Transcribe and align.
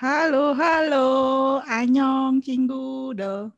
Halo, 0.00 0.56
halo, 0.56 1.08
Anyong, 1.68 2.40
Cinggu, 2.40 3.12
do. 3.12 3.52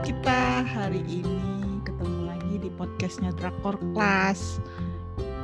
Kita 0.00 0.64
hari 0.64 1.04
ini 1.04 1.84
ketemu 1.84 2.32
lagi 2.32 2.54
di 2.64 2.72
podcastnya 2.80 3.36
Drakor 3.36 3.76
Class. 3.92 4.56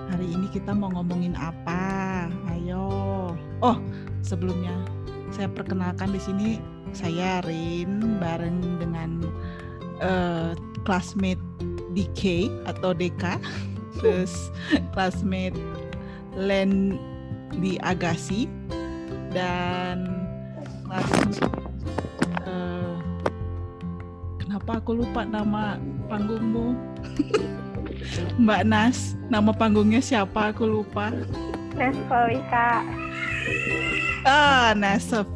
Hari 0.09 0.25
ini 0.25 0.49
kita 0.49 0.73
mau 0.73 0.89
ngomongin 0.97 1.37
apa? 1.37 2.33
Ayo. 2.49 2.89
Oh, 3.61 3.77
sebelumnya 4.25 4.73
saya 5.29 5.53
perkenalkan 5.53 6.17
di 6.17 6.21
sini 6.25 6.49
saya 6.97 7.45
Rin 7.45 8.17
bareng 8.17 8.81
dengan 8.81 9.21
uh, 10.01 10.57
classmate 10.89 11.44
DK 11.95 12.51
atau 12.69 12.93
DK 12.93 13.39
terus 13.99 14.51
classmate 14.93 15.57
Len 16.35 16.99
di 17.55 17.79
Agassi. 17.81 18.51
Dan 19.35 20.27
classmate 20.87 21.43
uh, 22.47 22.99
kenapa 24.39 24.83
aku 24.83 25.03
lupa 25.03 25.23
nama 25.27 25.79
panggungmu? 26.11 26.75
Mbak 28.43 28.63
Nas 28.67 29.15
nama 29.31 29.55
panggungnya 29.55 30.03
siapa? 30.03 30.51
Aku 30.51 30.67
lupa. 30.67 31.15
Nesvalika 31.75 32.83
ah 34.25 34.73
Nasef 34.75 35.29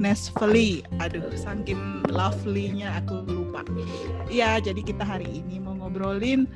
Nesfeli. 0.00 0.80
Aduh, 1.04 1.28
saking 1.36 2.00
lovely-nya 2.08 3.04
aku 3.04 3.20
lupa. 3.28 3.60
Ya, 4.32 4.56
jadi 4.56 4.80
kita 4.80 5.04
hari 5.04 5.44
ini 5.44 5.60
mau 5.60 5.69
ngobrolin 5.90 6.46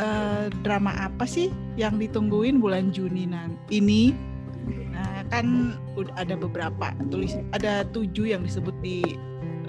uh, 0.00 0.48
drama 0.64 0.96
apa 0.96 1.28
sih 1.28 1.52
yang 1.76 2.00
ditungguin 2.00 2.56
bulan 2.64 2.88
Juni 2.88 3.28
nanti 3.28 3.84
ini. 3.84 4.16
Nah, 4.90 5.24
kan 5.28 5.76
udah 5.96 6.16
ada 6.16 6.32
beberapa 6.36 6.96
tulis 7.12 7.36
ada 7.52 7.84
tujuh 7.92 8.32
yang 8.32 8.40
disebut 8.44 8.72
di 8.80 9.04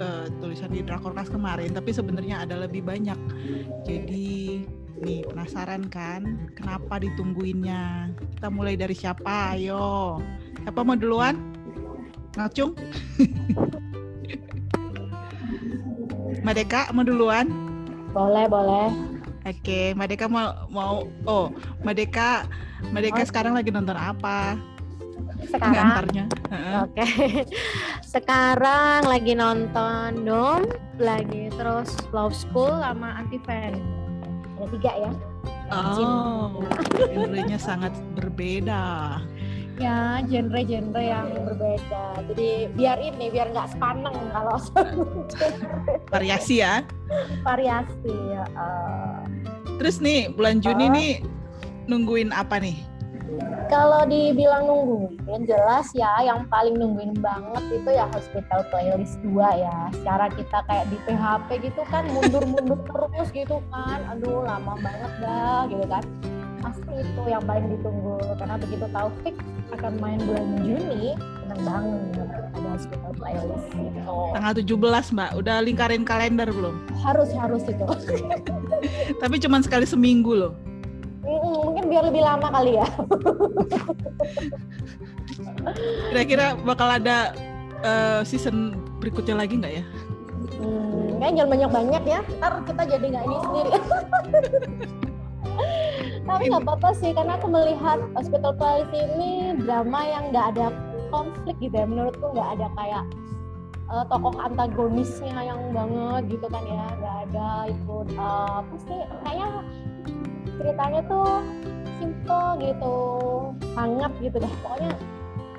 uh, 0.00 0.32
tulisan 0.40 0.72
di 0.72 0.80
Drakorkas 0.80 1.28
kemarin, 1.28 1.76
tapi 1.76 1.92
sebenarnya 1.92 2.48
ada 2.48 2.64
lebih 2.64 2.80
banyak. 2.80 3.20
Jadi 3.84 4.64
nih 5.02 5.26
penasaran 5.28 5.92
kan 5.92 6.48
kenapa 6.56 6.96
ditungguinnya? 7.04 8.12
Kita 8.40 8.48
mulai 8.48 8.80
dari 8.80 8.96
siapa? 8.96 9.52
Ayo. 9.56 10.20
Siapa 10.64 10.80
mau 10.80 10.96
duluan? 10.96 11.36
Ngacung. 12.36 12.72
Madeka 16.46 16.90
mau 16.90 17.06
duluan? 17.06 17.61
Boleh, 18.12 18.44
boleh. 18.44 18.88
Oke, 19.42 19.96
Madeka 19.98 20.30
mau 20.30 20.68
mau 20.70 21.08
oh, 21.26 21.50
Madeka 21.82 22.46
Madeka 22.94 23.24
oh. 23.24 23.26
sekarang 23.26 23.56
lagi 23.58 23.74
nonton 23.74 23.96
apa? 23.98 24.54
Sekarang. 25.48 26.06
Oke. 26.06 26.28
Okay. 26.94 27.42
sekarang 28.14 29.02
lagi 29.08 29.34
nonton 29.34 30.22
Dom, 30.22 30.62
lagi 31.02 31.50
terus 31.58 31.90
Love 32.14 32.36
School 32.36 32.70
sama 32.78 33.18
Anti 33.18 33.40
Fan. 33.42 33.74
Ada 34.60 34.66
tiga 34.78 34.92
ya. 34.94 35.12
Oh, 35.72 36.62
genrenya 36.94 37.56
sangat 37.56 37.96
berbeda 38.12 39.18
ya 39.82 40.22
genre-genre 40.22 41.02
yang 41.02 41.26
berbeda. 41.42 42.22
Jadi 42.30 42.70
biar 42.78 43.02
ini 43.02 43.26
biar 43.34 43.50
nggak 43.50 43.74
sepaneng 43.74 44.14
kalau 44.30 44.56
variasi 46.14 46.62
ya. 46.62 46.86
Variasi 47.42 48.14
ya 48.30 48.44
uh. 48.54 49.20
terus 49.82 49.98
nih 49.98 50.30
bulan 50.30 50.62
Juni 50.62 50.86
uh, 50.86 50.92
nih 50.94 51.12
nungguin 51.90 52.30
apa 52.30 52.62
nih? 52.62 52.78
Kalau 53.72 54.04
dibilang 54.04 54.68
nungguin 54.68 55.48
jelas 55.48 55.88
ya 55.96 56.20
yang 56.20 56.44
paling 56.52 56.76
nungguin 56.76 57.16
banget 57.18 57.64
itu 57.72 57.90
ya 57.90 58.04
hospital 58.12 58.60
playlist 58.68 59.16
2 59.24 59.32
ya. 59.56 59.78
Secara 59.96 60.28
kita 60.30 60.58
kayak 60.68 60.86
di 60.92 60.96
PHP 61.08 61.48
gitu 61.72 61.82
kan 61.88 62.04
mundur-mundur 62.12 62.78
terus 62.88 63.28
gitu 63.32 63.58
kan. 63.72 63.98
Aduh 64.12 64.44
lama 64.44 64.76
banget 64.78 65.12
dah 65.24 65.64
gitu 65.72 65.84
kan 65.88 66.04
pasti 66.62 66.94
itu 66.94 67.22
yang 67.26 67.42
paling 67.42 67.66
ditunggu 67.74 68.16
karena 68.38 68.54
begitu 68.56 68.86
tahu 68.94 69.08
fix 69.26 69.36
akan 69.74 69.92
main 69.98 70.20
bulan 70.22 70.48
Juni 70.62 71.18
senang 71.52 71.60
banget 71.66 72.28
ada 72.52 72.68
hospital 72.72 73.12
playlist 73.18 73.66
gitu. 73.74 74.14
Tanggal 74.32 74.52
17 74.56 75.14
mbak, 75.16 75.30
udah 75.36 75.56
lingkarin 75.60 76.04
kalender 76.06 76.48
belum? 76.48 76.74
Harus 77.02 77.30
harus 77.36 77.62
itu. 77.66 77.86
Tapi 79.22 79.34
cuma 79.42 79.60
sekali 79.60 79.84
seminggu 79.84 80.32
loh. 80.32 80.54
mungkin 81.62 81.88
biar 81.88 82.04
lebih 82.12 82.20
lama 82.20 82.44
kali 82.50 82.76
ya. 82.76 82.86
Kira-kira 86.12 86.58
bakal 86.60 86.98
ada 86.98 87.32
uh, 87.86 88.20
season 88.26 88.76
berikutnya 89.00 89.40
lagi 89.40 89.56
nggak 89.56 89.74
ya? 89.80 89.84
Hmm, 90.60 91.16
kayaknya 91.22 91.32
jangan 91.38 91.50
banyak-banyak 91.56 92.02
ya, 92.04 92.20
ntar 92.42 92.52
kita 92.66 92.82
jadi 92.84 93.06
nggak 93.06 93.24
ini 93.24 93.36
sendiri 93.38 93.70
tapi 96.22 96.44
nggak 96.48 96.64
apa-apa 96.64 96.90
sih 96.94 97.10
karena 97.10 97.34
aku 97.34 97.46
melihat 97.50 97.98
Hospital 98.14 98.54
Playlist 98.54 98.94
ini 98.94 99.58
drama 99.66 100.00
yang 100.06 100.24
nggak 100.30 100.46
ada 100.56 100.66
konflik 101.10 101.56
gitu 101.58 101.74
ya. 101.74 101.86
Menurutku 101.86 102.30
nggak 102.30 102.48
ada 102.58 102.66
kayak 102.78 103.04
uh, 103.90 104.04
tokoh 104.06 104.34
antagonisnya 104.38 105.34
yang 105.34 105.60
banget 105.74 106.38
gitu 106.38 106.46
kan 106.46 106.62
ya. 106.62 106.86
Nggak 106.98 107.16
ada 107.28 107.48
itu 107.68 107.94
uh, 108.16 108.62
apa 108.62 108.74
sih 108.86 108.98
kayaknya 109.26 109.48
ceritanya 110.58 111.00
tuh 111.10 111.28
simple 111.98 112.48
gitu 112.58 112.96
hangat 113.74 114.12
gitu 114.22 114.36
dah 114.38 114.52
pokoknya 114.62 114.92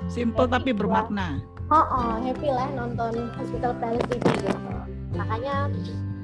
simple 0.08 0.46
tapi 0.48 0.70
bermakna. 0.72 1.40
Oh, 1.72 1.80
oh 1.80 2.12
happy 2.20 2.52
lah 2.52 2.68
nonton 2.76 3.32
Hospital 3.40 3.72
Playlist 3.80 4.08
ini 4.12 4.32
gitu. 4.44 4.72
Makanya 5.16 5.72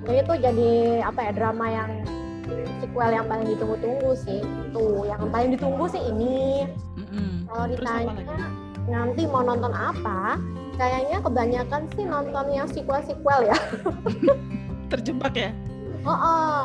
jadi 0.04 0.20
tuh 0.24 0.36
jadi 0.36 0.72
apa 1.04 1.20
ya 1.28 1.32
drama 1.32 1.66
yang 1.68 1.90
sequel 2.82 3.10
yang 3.12 3.26
paling 3.28 3.46
ditunggu-tunggu 3.54 4.10
sih 4.18 4.40
tuh 4.74 5.06
yang 5.06 5.22
paling 5.30 5.50
ditunggu 5.54 5.84
sih 5.90 6.02
ini. 6.02 6.66
Mm-hmm. 6.98 7.50
kalau 7.50 7.66
ditanya 7.66 8.14
nanti 8.86 9.22
mau 9.26 9.42
nonton 9.42 9.72
apa? 9.74 10.38
Kayaknya 10.80 11.18
kebanyakan 11.20 11.82
sih 11.92 12.04
nonton 12.08 12.46
yang 12.50 12.66
sequel-sequel 12.70 13.52
ya. 13.52 13.58
Terjebak 14.92 15.34
ya? 15.36 15.50
Oh, 16.08 16.12
oh. 16.12 16.60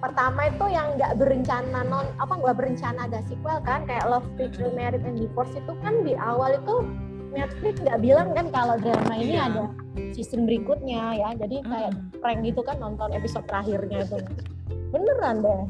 pertama 0.00 0.52
itu 0.52 0.68
yang 0.68 1.00
nggak 1.00 1.16
berencana 1.16 1.80
non 1.88 2.04
apa 2.20 2.36
nggak 2.36 2.60
berencana 2.60 3.08
ada 3.08 3.24
sequel 3.24 3.56
kan 3.64 3.88
kayak 3.88 4.04
Love 4.04 4.28
Future 4.36 4.68
Married 4.76 5.00
and 5.00 5.16
Divorce 5.16 5.56
itu 5.56 5.72
kan 5.80 6.04
di 6.04 6.12
awal 6.12 6.60
itu 6.60 6.84
Netflix 7.32 7.80
nggak 7.80 8.00
bilang 8.04 8.36
kan 8.36 8.52
kalau 8.52 8.76
drama 8.76 9.14
ini 9.16 9.40
iya. 9.40 9.48
ada 9.48 9.72
season 10.14 10.44
berikutnya 10.44 11.18
ya. 11.18 11.28
Jadi 11.34 11.56
kayak 11.66 11.92
mm. 11.92 12.20
prank 12.20 12.40
gitu 12.46 12.60
kan 12.62 12.76
nonton 12.78 13.10
episode 13.16 13.44
terakhirnya 13.48 14.06
itu 14.06 14.18
beneran 14.94 15.42
deh. 15.42 15.62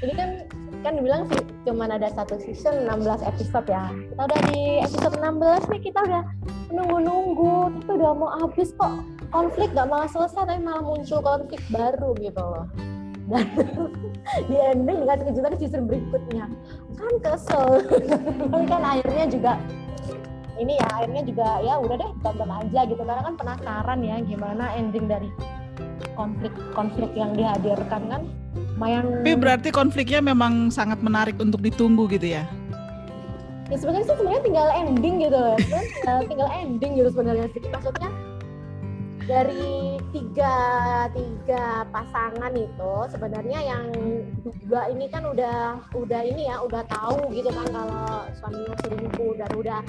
Ini 0.00 0.12
kan 0.16 0.30
kan 0.80 0.96
dibilang 0.96 1.28
sih 1.28 1.40
cuma 1.68 1.84
ada 1.84 2.08
satu 2.08 2.40
season 2.40 2.88
16 2.88 3.20
episode 3.20 3.68
ya. 3.68 3.92
Kita 3.92 4.22
udah 4.24 4.40
di 4.48 4.60
episode 4.80 5.16
16 5.20 5.70
nih 5.70 5.80
kita 5.84 6.00
udah 6.08 6.22
nunggu-nunggu 6.72 7.84
itu 7.84 7.90
udah 8.00 8.12
mau 8.16 8.30
habis 8.40 8.72
kok. 8.72 9.04
Konflik 9.30 9.70
gak 9.76 9.86
malah 9.86 10.08
selesai 10.10 10.42
tapi 10.42 10.58
malah 10.64 10.82
muncul 10.82 11.20
konflik 11.20 11.60
baru 11.68 12.16
gitu 12.18 12.40
loh. 12.40 12.66
Dan 13.28 13.46
di 14.50 14.56
ending 14.58 15.06
dikasih 15.06 15.24
kejutan 15.30 15.54
season 15.60 15.82
berikutnya. 15.86 16.50
Kan 16.98 17.14
kesel. 17.22 17.84
Tapi 18.50 18.66
kan 18.66 18.82
akhirnya 18.82 19.26
juga 19.30 19.52
ini 20.58 20.76
ya 20.76 20.88
akhirnya 20.98 21.22
juga 21.24 21.48
ya 21.62 21.74
udah 21.78 21.96
deh 22.00 22.10
tonton 22.26 22.50
aja 22.50 22.80
gitu. 22.90 23.02
Karena 23.06 23.22
kan 23.22 23.34
penasaran 23.38 24.00
ya 24.02 24.16
gimana 24.26 24.74
ending 24.74 25.06
dari 25.06 25.30
konflik-konflik 26.18 27.14
yang 27.14 27.32
dihadirkan 27.38 28.02
kan 28.10 28.22
lumayan 28.80 29.04
tapi 29.20 29.36
berarti 29.36 29.68
konfliknya 29.68 30.24
memang 30.24 30.72
sangat 30.72 31.04
menarik 31.04 31.36
untuk 31.36 31.60
ditunggu 31.60 32.08
gitu 32.16 32.32
ya? 32.32 32.48
Ya 33.68 33.76
sebenarnya 33.76 34.08
sih 34.08 34.16
sebenarnya 34.16 34.42
tinggal 34.42 34.68
ending 34.72 35.14
gitu 35.20 35.36
loh. 35.36 35.56
Tinggal, 35.60 36.18
tinggal 36.32 36.48
ending 36.48 36.92
gitu 36.96 37.08
sebenarnya 37.12 37.46
sih. 37.52 37.60
Maksudnya 37.68 38.10
dari 39.28 40.00
tiga 40.16 40.56
tiga 41.12 41.84
pasangan 41.92 42.50
itu 42.56 42.92
sebenarnya 43.12 43.60
yang 43.62 43.84
dua 44.64 44.88
ini 44.88 45.06
kan 45.12 45.28
udah 45.28 45.84
udah 45.92 46.20
ini 46.24 46.48
ya 46.48 46.64
udah 46.64 46.82
tahu 46.88 47.30
gitu 47.36 47.52
kan 47.52 47.68
kalau 47.68 48.26
suaminya 48.32 48.74
selingkuh 48.80 49.38
dan 49.38 49.50
udah 49.54 49.80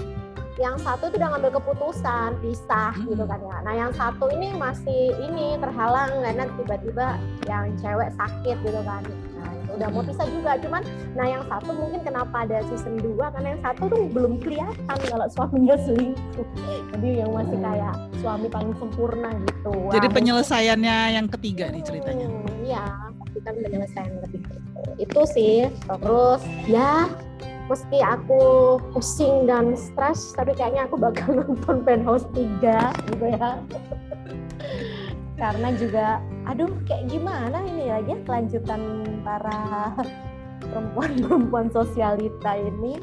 yang 0.59 0.75
satu 0.83 1.07
itu 1.07 1.15
udah 1.15 1.29
ngambil 1.35 1.51
keputusan 1.61 2.29
pisah 2.43 2.91
hmm. 2.91 3.07
gitu 3.07 3.23
kan 3.23 3.39
ya. 3.39 3.57
Nah 3.63 3.73
yang 3.75 3.91
satu 3.95 4.27
ini 4.33 4.51
masih 4.55 5.15
ini 5.23 5.55
terhalang 5.61 6.11
karena 6.19 6.43
tiba-tiba 6.59 7.07
yang 7.47 7.71
cewek 7.79 8.09
sakit 8.19 8.57
gitu 8.59 8.81
kan. 8.83 9.01
Nah 9.39 9.51
itu 9.55 9.71
udah 9.79 9.87
mau 9.87 10.03
pisah 10.03 10.27
juga 10.27 10.51
cuman 10.59 10.81
nah 11.15 11.25
yang 11.27 11.43
satu 11.47 11.71
mungkin 11.71 12.01
kenapa 12.03 12.35
ada 12.43 12.59
season 12.67 12.99
2 12.99 13.15
karena 13.15 13.47
yang 13.55 13.63
satu 13.63 13.83
tuh 13.87 14.01
belum 14.11 14.33
kelihatan 14.43 14.97
kalau 15.07 15.27
suaminya 15.31 15.75
selingkuh. 15.79 16.47
Jadi 16.91 17.09
yang 17.23 17.31
masih 17.31 17.57
kayak 17.63 17.95
suami 18.19 18.47
paling 18.51 18.73
sempurna 18.75 19.31
gitu. 19.47 19.73
Jadi 19.95 20.07
penyelesaiannya 20.11 20.97
yang 21.15 21.27
ketiga 21.31 21.71
nih 21.71 21.83
ceritanya. 21.83 22.27
Hmm, 22.27 22.65
iya. 22.67 22.85
Tapi 23.41 23.57
menyelesaikan 23.63 24.11
penyelesaian 24.11 24.13
lebih 24.21 24.41
itu 24.43 24.61
itu 25.01 25.21
sih 25.33 25.55
terus 25.87 26.41
ya 26.69 27.09
meski 27.69 27.99
aku 28.01 28.77
pusing 28.95 29.45
dan 29.45 29.77
stres 29.77 30.33
tapi 30.33 30.55
kayaknya 30.57 30.87
aku 30.87 30.95
bakal 30.97 31.35
nonton 31.41 31.83
Penthouse 31.85 32.25
3 32.33 33.11
gitu 33.13 33.25
ya. 33.29 33.59
Karena 35.41 35.73
juga 35.73 36.21
aduh 36.45 36.69
kayak 36.85 37.09
gimana 37.09 37.65
ini 37.65 37.89
lagi 37.89 38.13
ya 38.13 38.17
kelanjutan 38.25 38.81
para 39.25 39.89
perempuan-perempuan 40.69 41.73
sosialita 41.73 42.53
ini? 42.57 43.01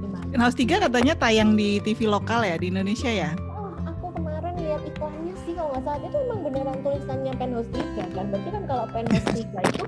Gimana? 0.00 0.24
Penthouse 0.32 0.56
3 0.56 0.84
katanya 0.88 1.14
tayang 1.14 1.52
di 1.54 1.78
TV 1.84 2.08
lokal 2.08 2.42
ya 2.42 2.56
di 2.56 2.72
Indonesia 2.72 3.12
ya? 3.12 3.30
Oh, 3.52 3.76
aku 3.84 4.16
kemarin 4.16 4.56
lihat 4.56 4.80
iklannya 4.88 5.34
sih 5.44 5.52
kalau 5.52 5.76
nggak 5.76 5.82
salah. 5.84 6.00
Itu 6.00 6.16
emang 6.24 6.40
beneran 6.40 6.78
tulisannya 6.80 7.32
Penthouse 7.36 7.70
3 7.70 8.16
kan? 8.16 8.24
Berarti 8.32 8.48
kan 8.48 8.62
kalau 8.64 8.84
Penthouse 8.88 9.28
3 9.36 9.68
itu 9.68 9.84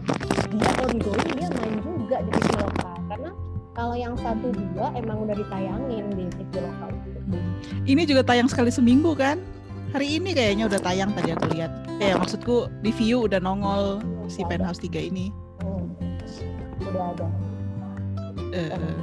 dia 0.52 0.70
ongoing 0.84 1.32
dia 1.34 1.48
main 1.50 1.74
juga 1.80 2.16
di 2.22 2.30
TV 2.30 2.48
lokal. 2.60 2.96
Karena 3.08 3.30
kalau 3.76 3.92
yang 3.92 4.16
satu 4.16 4.48
dua 4.72 4.88
emang 4.96 5.28
udah 5.28 5.36
ditayangin 5.36 6.08
di 6.16 6.24
TV 6.32 6.64
lokal. 6.64 6.90
Ini 7.84 8.02
juga 8.08 8.24
tayang 8.24 8.48
sekali 8.48 8.72
seminggu 8.72 9.12
kan? 9.12 9.36
Hari 9.92 10.16
ini 10.16 10.32
kayaknya 10.32 10.64
udah 10.66 10.80
tayang 10.80 11.12
tadi 11.12 11.36
aku 11.36 11.52
lihat. 11.52 11.70
Eh 12.00 12.16
maksudku 12.16 12.72
di 12.80 12.90
view 12.96 13.28
udah 13.28 13.36
nongol 13.36 14.00
udah 14.00 14.32
si 14.32 14.40
Penthouse 14.48 14.80
3 14.80 15.12
ini. 15.12 15.28
Hmm. 15.60 15.92
Udah 16.88 17.04
ada. 17.12 17.26
Uh, 18.56 18.96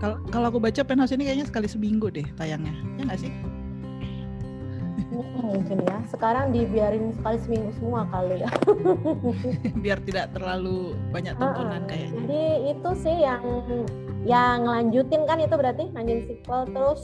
kalau 0.00 0.16
kalau 0.32 0.46
aku 0.48 0.58
baca 0.58 0.80
Penthouse 0.80 1.12
ini 1.12 1.28
kayaknya 1.28 1.46
sekali 1.46 1.68
seminggu 1.68 2.08
deh 2.08 2.24
tayangnya. 2.40 2.72
Ya 2.96 3.12
nggak 3.12 3.20
sih? 3.20 3.32
Mungkin 5.42 5.78
ya. 5.86 5.98
Sekarang 6.10 6.50
dibiarin 6.50 7.14
sekali 7.14 7.38
seminggu 7.42 7.70
semua 7.78 8.04
kali 8.10 8.42
ya. 8.42 8.50
Biar 9.84 9.98
tidak 10.04 10.34
terlalu 10.34 10.94
banyak 11.14 11.34
tontonan 11.38 11.82
uh, 11.84 11.88
kayaknya. 11.88 12.20
Jadi 12.24 12.44
itu 12.74 12.90
sih 12.98 13.16
yang 13.22 13.42
yang 14.26 14.66
lanjutin 14.66 15.22
kan 15.24 15.38
itu 15.38 15.54
berarti 15.54 15.84
lanjutin 15.94 16.24
sequel. 16.26 16.62
Terus 16.70 17.02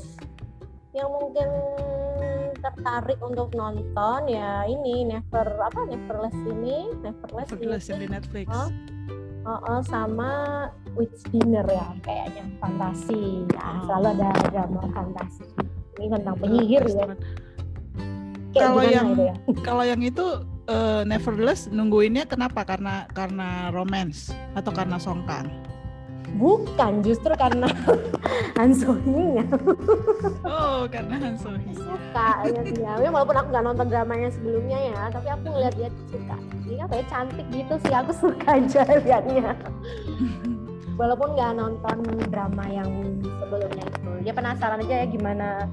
yang 0.95 1.11
mungkin 1.11 1.49
tertarik 2.63 3.21
untuk 3.21 3.53
nonton 3.53 4.21
ya 4.31 4.65
ini 4.65 5.05
Never 5.05 5.45
apa 5.61 5.85
Neverless 5.85 6.39
ini 6.49 6.89
Neverless, 7.03 7.49
Neverless 7.53 7.87
ini, 7.93 7.99
di 8.01 8.07
Netflix. 8.09 8.47
Oh, 8.49 8.71
oh, 9.45 9.61
oh, 9.69 9.81
sama 9.85 10.31
Witch 10.97 11.21
Dinner 11.29 11.67
ya 11.69 11.93
kayaknya. 12.03 12.45
Fantasi. 12.63 13.45
Ya 13.53 13.63
oh. 13.63 13.77
selalu 13.87 14.07
ada 14.19 14.31
drama 14.49 14.83
fantasi. 14.97 15.45
Ini 16.01 16.11
tentang 16.11 16.37
penyihir 16.43 16.83
ya 16.91 17.15
kalau 18.55 18.83
yang 18.87 19.09
ya? 19.19 19.35
kalau 19.67 19.85
yang 19.85 20.01
itu 20.01 20.27
uh, 20.69 21.03
Nevertheless 21.05 21.69
nungguinnya 21.69 22.25
kenapa? 22.25 22.65
Karena 22.65 23.09
karena 23.13 23.69
romance 23.75 24.33
atau 24.57 24.71
karena 24.73 24.97
songkang? 24.97 25.49
Bukan, 26.35 27.07
justru 27.07 27.31
karena 27.39 27.71
Hansohinya. 28.59 29.47
oh, 30.43 30.83
karena 30.91 31.15
Hansohi. 31.23 31.71
Suka 31.79 32.43
ya 32.51 32.63
dia. 32.75 32.93
Ya, 32.99 33.11
walaupun 33.15 33.39
aku 33.39 33.49
nggak 33.55 33.65
nonton 33.71 33.87
dramanya 33.87 34.29
sebelumnya 34.35 34.79
ya, 34.83 35.01
tapi 35.15 35.31
aku 35.31 35.47
ngeliat 35.55 35.75
dia 35.79 35.91
suka. 36.11 36.37
Ini 36.67 36.83
apa 36.83 36.95
ya 36.99 37.05
cantik 37.07 37.47
gitu 37.55 37.75
sih, 37.87 37.95
aku 37.95 38.11
suka 38.27 38.47
aja 38.59 38.83
liatnya. 38.99 39.55
walaupun 40.95 41.35
nggak 41.35 41.59
nonton 41.59 41.99
drama 42.31 42.65
yang 42.71 42.87
sebelumnya 43.43 43.83
itu, 43.83 44.11
dia 44.23 44.31
penasaran 44.31 44.79
aja 44.79 44.95
ya 45.03 45.07
gimana 45.11 45.67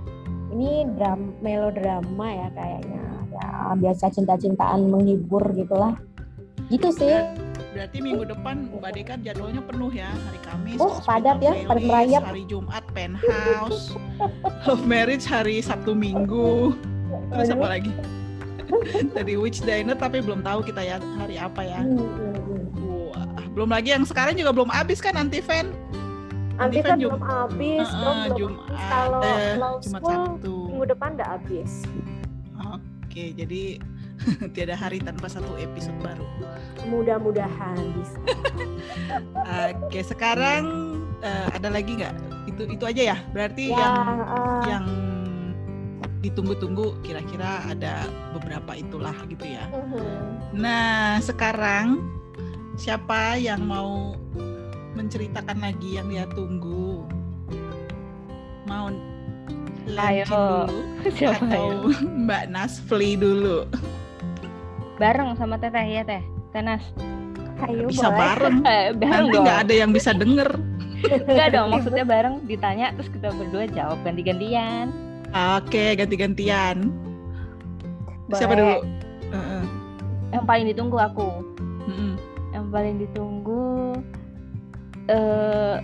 ini 0.51 0.85
dram 0.99 1.35
melodrama 1.39 2.27
ya 2.29 2.47
kayaknya. 2.53 3.03
Ya 3.31 3.47
biasa 3.79 4.11
cinta-cintaan 4.11 4.91
menghibur 4.91 5.43
gitulah. 5.55 5.95
Gitu 6.67 6.91
sih. 6.95 7.15
Berarti 7.71 8.03
minggu 8.03 8.27
depan 8.27 8.67
Mbak 8.67 8.91
Deka 8.99 9.15
jadwalnya 9.23 9.63
penuh 9.63 9.91
ya 9.95 10.11
hari 10.11 10.39
Kamis 10.43 10.75
oh 10.75 10.99
padat 11.07 11.39
ya 11.39 11.55
padat 11.63 11.87
merayap 11.87 12.23
hari 12.27 12.43
Jumat 12.43 12.83
penthouse 12.91 13.95
love 14.67 14.83
marriage 14.83 15.23
hari 15.23 15.63
Sabtu 15.63 15.95
Minggu. 15.95 16.75
Terus 17.31 17.47
apa 17.55 17.67
lagi? 17.79 17.91
Tadi 19.15 19.33
Witch 19.39 19.63
Diner 19.63 19.95
tapi 19.95 20.19
belum 20.19 20.43
tahu 20.43 20.67
kita 20.67 20.83
ya 20.83 20.99
hari 21.15 21.39
apa 21.39 21.63
ya. 21.63 21.79
Hmm, 21.79 21.95
hmm, 21.95 22.35
hmm. 22.75 23.07
Wah, 23.15 23.43
belum 23.55 23.69
lagi 23.71 23.95
yang 23.95 24.03
sekarang 24.03 24.35
juga 24.35 24.51
belum 24.51 24.67
habis 24.67 24.99
kan 24.99 25.15
anti 25.15 25.39
fan 25.39 25.71
Nanti 26.61 26.77
kan 26.85 26.97
belum 27.01 27.21
habis, 27.25 27.87
uh, 27.89 28.05
uh, 28.05 28.25
belum 28.29 28.53
Jumat, 28.53 28.85
kalau 28.85 29.21
eh, 29.25 29.57
Law 29.57 29.75
Jumat 29.81 30.01
School 30.05 30.21
Sabtu. 30.37 30.55
minggu 30.69 30.85
depan 30.93 31.09
udah 31.17 31.29
habis. 31.33 31.71
Oke, 32.61 33.33
jadi 33.33 33.81
tiada 34.53 34.77
hari 34.77 35.01
tanpa 35.01 35.25
satu 35.25 35.57
episode 35.57 35.97
baru. 36.05 36.23
Mudah-mudahan 36.85 37.81
bisa. 37.97 38.21
Oke, 39.81 40.05
sekarang 40.05 40.63
uh, 41.25 41.47
ada 41.49 41.73
lagi 41.73 41.97
nggak? 41.97 42.13
Itu 42.45 42.69
itu 42.69 42.83
aja 42.85 43.01
ya. 43.15 43.17
Berarti 43.33 43.73
ya, 43.73 43.81
yang 43.81 43.97
uh, 44.21 44.63
yang 44.69 44.85
ditunggu-tunggu 46.21 47.01
kira-kira 47.01 47.65
ada 47.65 48.05
beberapa 48.37 48.77
itulah 48.77 49.17
gitu 49.25 49.49
ya. 49.49 49.65
Uh 49.73 49.81
-huh. 49.81 50.21
Nah, 50.53 51.17
sekarang 51.17 51.97
siapa 52.77 53.41
yang 53.41 53.65
mau 53.65 54.13
menceritakan 54.93 55.57
lagi 55.59 55.95
yang 55.95 56.07
dia 56.07 56.25
tunggu 56.27 57.05
mau 58.65 58.87
Ayo. 59.91 60.23
dulu 60.25 60.77
Siapa 61.17 61.41
atau 61.43 61.65
ayo? 61.89 61.89
Mbak 62.23 62.43
Nasfli 62.49 63.15
dulu 63.15 63.65
Bareng 64.95 65.33
sama 65.33 65.57
Teteh 65.57 65.81
ya 65.89 66.03
Teh. 66.05 66.21
Tenas. 66.51 66.83
Ayo 67.61 67.89
bisa 67.89 68.07
boleh. 68.07 68.19
bareng 68.21 68.55
Eh, 68.69 68.87
bareng 68.93 69.25
nanti 69.27 69.37
nggak 69.39 69.59
ada 69.65 69.73
yang 69.73 69.91
bisa 69.91 70.11
denger 70.13 70.49
Enggak 71.01 71.49
dong, 71.51 71.73
maksudnya 71.73 72.05
bareng 72.05 72.45
ditanya 72.45 72.93
terus 72.93 73.09
kita 73.09 73.33
berdua 73.33 73.65
jawab 73.67 73.97
ganti-gantian. 74.05 74.93
oke 75.33 75.97
ganti-gantian 75.97 76.93
siapa 78.29 78.53
Boleh. 78.53 78.61
dulu 78.61 78.77
Heeh. 79.31 79.63
Yang 80.31 80.43
paling 80.45 80.65
ditunggu 80.67 80.97
aku. 80.99 81.27
Mm-mm. 81.83 82.13
Yang 82.51 82.65
paling 82.69 82.95
ditunggu 82.99 83.63
eh 85.11 85.75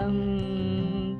em, 0.00 1.16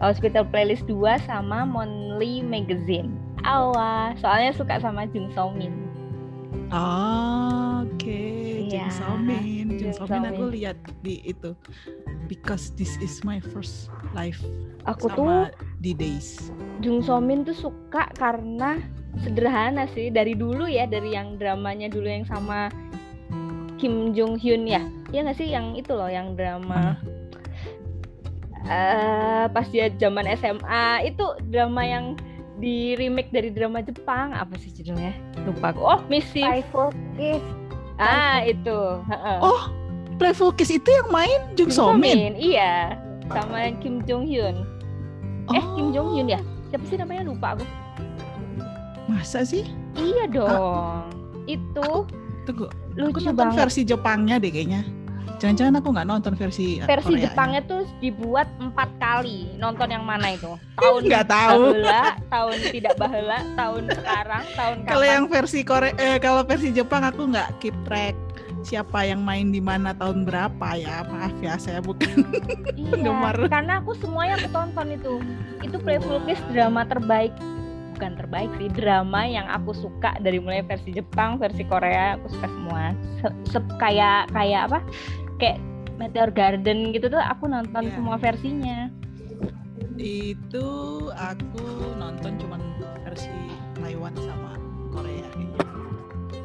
Hospital 0.00 0.44
Playlist 0.48 0.84
2 0.88 1.24
sama 1.24 1.64
Monthly 1.64 2.44
Magazine. 2.44 3.12
Awas, 3.44 4.16
soalnya 4.24 4.52
suka 4.56 4.80
sama 4.80 5.04
Jung 5.12 5.28
So 5.36 5.52
Min. 5.52 5.72
Oh, 6.72 7.84
oke 7.84 8.08
Jung 8.08 8.72
Iya, 8.72 8.88
So 8.88 9.16
Min. 9.20 9.68
Jung 9.76 9.92
Jung 9.92 9.94
So 9.96 10.04
Min 10.08 10.24
aku 10.28 10.44
lihat 10.52 10.76
di 11.04 11.20
itu. 11.24 11.52
Because 12.24 12.72
this 12.80 12.96
is 13.04 13.20
my 13.20 13.36
first 13.52 13.92
life 14.16 14.40
Aku 14.88 15.12
tuh 15.12 15.28
sama 15.28 15.52
di 15.84 15.92
days. 15.92 16.48
Jung 16.80 17.04
So 17.04 17.20
Min 17.20 17.44
tuh 17.44 17.56
suka 17.56 18.08
karena 18.16 18.80
sederhana 19.20 19.84
sih. 19.92 20.08
Dari 20.08 20.32
dulu 20.32 20.64
ya 20.64 20.88
dari 20.88 21.12
yang 21.12 21.36
dramanya 21.36 21.92
dulu 21.92 22.08
yang 22.08 22.24
sama 22.24 22.72
Kim 23.76 24.16
Jong 24.16 24.40
Hyun 24.40 24.64
ya 24.64 24.80
ya 25.14 25.22
nggak 25.22 25.38
sih? 25.38 25.48
Yang 25.48 25.66
itu 25.78 25.92
loh 25.94 26.10
yang 26.10 26.34
drama. 26.34 26.98
Eh 28.64 29.44
pas 29.52 29.66
dia 29.68 29.92
zaman 29.94 30.24
SMA 30.34 30.84
itu 31.04 31.20
drama 31.46 31.84
yang 31.84 32.16
di 32.56 32.96
remake 32.96 33.28
dari 33.28 33.52
drama 33.52 33.78
Jepang. 33.78 34.32
Apa 34.32 34.56
sih 34.56 34.72
judulnya? 34.72 35.12
Lupa 35.44 35.70
aku. 35.70 35.80
Oh 35.80 36.00
Missy 36.08 36.42
Playful 36.42 36.90
Kiss. 37.14 37.44
ah 37.96 38.42
itu. 38.42 38.78
Heeh. 39.04 39.38
Oh, 39.38 39.68
Playful 40.16 40.50
Kiss 40.50 40.72
itu 40.72 40.88
yang 40.88 41.08
main 41.08 41.40
Jung 41.54 41.70
So 41.70 41.92
Min. 41.92 42.34
iya. 42.34 42.96
Sama 43.26 43.56
yang 43.62 43.76
Kim 43.78 44.04
Jong 44.04 44.28
Hyun 44.28 44.56
eh 45.46 45.60
Oh, 45.60 45.76
Kim 45.76 45.92
Jong 45.92 46.08
Hyun 46.12 46.28
ya? 46.28 46.40
Siapa 46.68 46.84
sih 46.84 46.96
namanya? 46.96 47.22
Lupa 47.24 47.52
aku. 47.52 47.64
Masa 49.04 49.44
sih? 49.44 49.68
iya 49.94 50.24
dong. 50.24 51.12
Itu 51.44 52.08
Tunggu, 52.44 52.68
aku 52.68 52.72
lucu 52.96 53.20
nonton 53.22 53.36
banget. 53.48 53.56
versi 53.58 53.80
Jepangnya 53.84 54.36
deh 54.36 54.48
kayaknya. 54.48 54.84
Jangan-jangan 55.42 55.74
aku 55.82 55.88
nggak 55.92 56.08
nonton 56.08 56.32
versi 56.38 56.78
versi 56.80 57.04
Koreanya. 57.10 57.24
Jepangnya 57.28 57.60
tuh 57.66 57.82
dibuat 57.98 58.48
empat 58.56 58.88
kali 58.96 59.52
nonton 59.58 59.88
yang 59.90 60.04
mana 60.06 60.32
itu 60.32 60.54
tahun 60.80 61.00
Nggak 61.04 61.26
tahu. 61.28 61.62
bahela 61.74 62.02
tahun 62.30 62.56
tidak 62.72 62.94
bahela 62.96 63.38
tahun 63.52 63.82
sekarang 63.92 64.42
tahun 64.56 64.76
kapan 64.84 64.92
Kalau 64.94 65.06
yang 65.06 65.24
versi 65.28 65.60
Korea, 65.66 65.92
eh, 65.96 66.18
kalau 66.22 66.42
versi 66.46 66.68
Jepang 66.72 67.02
aku 67.04 67.22
nggak 67.28 67.48
keep 67.60 67.76
track 67.84 68.16
siapa 68.64 69.04
yang 69.04 69.20
main 69.20 69.52
di 69.52 69.60
mana 69.60 69.92
tahun 69.92 70.24
berapa 70.24 70.68
ya. 70.80 71.04
Maaf 71.04 71.36
ya, 71.44 71.60
saya 71.60 71.84
bukan. 71.84 72.24
iya, 72.80 72.96
gemar. 72.96 73.36
karena 73.44 73.84
aku 73.84 73.92
semuanya 74.00 74.40
aku 74.40 74.48
tonton 74.48 74.88
itu 74.96 75.20
itu 75.60 75.76
Playful 75.76 76.24
Kiss 76.24 76.40
drama 76.48 76.88
terbaik 76.88 77.32
bukan 77.94 78.12
terbaik 78.14 78.50
sih 78.54 78.68
drama 78.68 79.22
yang 79.22 79.46
aku 79.46 79.70
suka 79.72 80.18
dari 80.18 80.36
mulai 80.36 80.60
versi 80.60 80.90
Jepang 80.90 81.38
versi 81.38 81.62
Korea 81.62 82.18
aku 82.18 82.26
suka 82.28 82.46
semua. 82.46 82.82
Se- 83.18 83.36
se- 83.48 83.74
kayak 83.78 84.28
kayak 84.30 84.68
apa? 84.68 84.78
Kayak 85.38 85.58
Meteor 85.94 86.30
Garden 86.30 86.90
gitu 86.90 87.06
tuh 87.06 87.18
aku 87.18 87.46
nonton 87.46 87.86
Iya. 87.86 87.94
semua 87.94 88.16
versinya. 88.16 88.90
Itu 89.94 90.66
aku 91.14 91.62
nonton 91.94 92.34
cuman 92.36 92.60
versi 93.00 93.30
Taiwan 93.74 94.14
sama 94.18 94.58
Korea 94.90 95.22
kayaknya. 95.30 95.62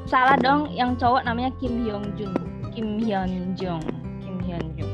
salah 0.06 0.38
dong 0.38 0.70
yang 0.70 0.94
cowok 0.96 1.22
namanya 1.22 1.54
Kim 1.58 1.86
Hyun 1.86 2.02
Jun 2.14 2.34
Kim 2.74 2.98
Hyun 2.98 3.54
Jung 3.54 3.82
Kim 4.20 4.38
Hyun 4.40 4.66
Jung 4.74 4.94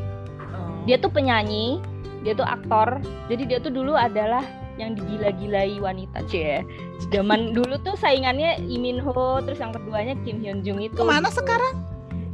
Oh. 0.52 0.84
dia 0.84 0.96
tuh 0.96 1.08
penyanyi 1.08 1.80
dia 2.20 2.34
tuh 2.34 2.44
aktor. 2.44 2.98
Jadi 3.28 3.44
dia 3.46 3.60
tuh 3.60 3.70
dulu 3.70 3.94
adalah 3.94 4.42
yang 4.76 4.94
digila-gilai 4.94 5.78
wanita 5.78 6.20
cie 6.26 6.62
zaman 7.10 7.50
dulu 7.58 7.76
tuh 7.80 7.96
saingannya 7.96 8.60
Lee 8.62 8.78
Min 8.78 9.00
Ho 9.00 9.40
terus 9.40 9.58
yang 9.58 9.72
keduanya 9.72 10.16
Kim 10.22 10.40
Hyun 10.40 10.62
Jung 10.62 10.80
itu 10.80 10.94
Ke 10.94 11.04
mana 11.04 11.28
sekarang? 11.28 11.76